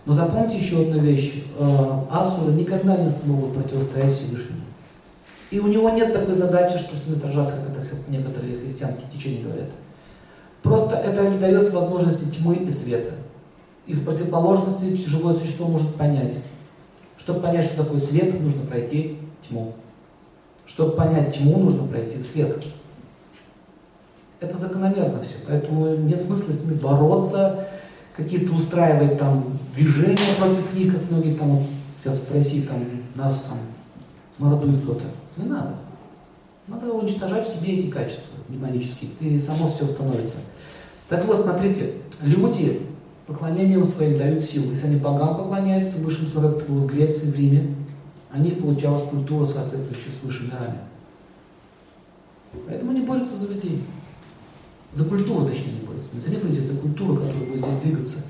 Но 0.05 0.13
запомните 0.13 0.59
еще 0.59 0.83
одну 0.83 0.99
вещь. 0.99 1.45
Э, 1.57 2.03
асуры 2.11 2.53
никогда 2.53 2.97
не 2.97 3.09
смогут 3.09 3.55
противостоять 3.55 4.13
Всевышнему. 4.13 4.61
И 5.55 5.61
у 5.61 5.69
него 5.69 5.89
нет 5.91 6.13
такой 6.13 6.35
задачи, 6.35 6.79
что 6.79 6.97
с 6.97 7.07
ним 7.07 7.15
сражаться, 7.15 7.55
как 7.55 7.71
это 7.71 7.87
некоторые 8.09 8.57
христианские 8.57 9.07
течения 9.09 9.45
говорят. 9.45 9.69
Просто 10.65 10.97
это 10.97 11.29
не 11.29 11.39
дает 11.39 11.73
возможности 11.73 12.25
тьмы 12.25 12.57
и 12.57 12.71
света. 12.71 13.13
Из 13.87 14.01
противоположности 14.01 14.97
живое 15.09 15.35
существо 15.35 15.69
может 15.69 15.95
понять. 15.95 16.35
Чтобы 17.17 17.39
понять, 17.39 17.67
что 17.67 17.85
такое 17.85 17.99
свет, 17.99 18.41
нужно 18.41 18.67
пройти 18.67 19.17
тьму. 19.49 19.75
Чтобы 20.67 20.97
понять 20.97 21.37
тьму, 21.37 21.59
нужно 21.59 21.87
пройти 21.87 22.19
свет. 22.19 22.61
Это 24.41 24.57
закономерно 24.57 25.23
все. 25.23 25.37
Поэтому 25.47 25.95
нет 25.95 26.21
смысла 26.21 26.53
с 26.53 26.65
ними 26.65 26.79
бороться, 26.81 27.69
какие-то 28.17 28.53
устраивать 28.53 29.19
там 29.19 29.57
движения 29.73 30.35
против 30.37 30.75
них, 30.75 30.95
как 30.95 31.11
многие 31.13 31.37
там, 31.37 31.65
сейчас 32.03 32.17
в 32.29 32.35
России 32.35 32.63
там 32.63 32.85
нас 33.15 33.47
там 33.49 33.59
мордует 34.39 34.83
кто-то. 34.83 35.05
Не 35.37 35.45
надо. 35.45 35.77
Надо 36.67 36.93
уничтожать 36.93 37.47
в 37.47 37.53
себе 37.53 37.77
эти 37.77 37.91
качества 37.91 38.35
демонические, 38.49 39.11
и 39.21 39.39
само 39.39 39.69
все 39.69 39.87
становится. 39.87 40.39
Так 41.09 41.25
вот, 41.27 41.39
смотрите, 41.39 41.95
люди 42.23 42.81
поклонением 43.27 43.85
своим 43.85 44.19
дают 44.19 44.45
силу. 44.45 44.71
Если 44.71 44.87
они 44.87 44.97
богам 44.97 45.37
поклоняются, 45.37 45.99
высшим 45.99 46.31
как 46.31 46.57
это 46.57 46.65
было 46.65 46.81
в 46.81 46.87
Греции, 46.87 47.31
в 47.31 47.37
Риме, 47.37 47.75
они 48.31 48.51
получалась 48.51 49.09
культура, 49.09 49.45
соответствующая 49.45 50.11
с 50.11 50.25
высшими 50.25 50.47
мирами. 50.47 50.79
Поэтому 52.67 52.93
они 52.93 53.03
борются 53.03 53.37
за 53.37 53.53
людей. 53.53 53.85
За 54.93 55.05
культуру, 55.05 55.47
точнее, 55.47 55.73
не 55.73 55.87
борются. 55.87 56.15
Не 56.15 56.21
за 56.21 56.31
них 56.31 56.63
за 56.63 56.77
культуру, 56.77 57.17
которая 57.17 57.47
будет 57.47 57.65
здесь 57.65 57.83
двигаться. 57.83 58.27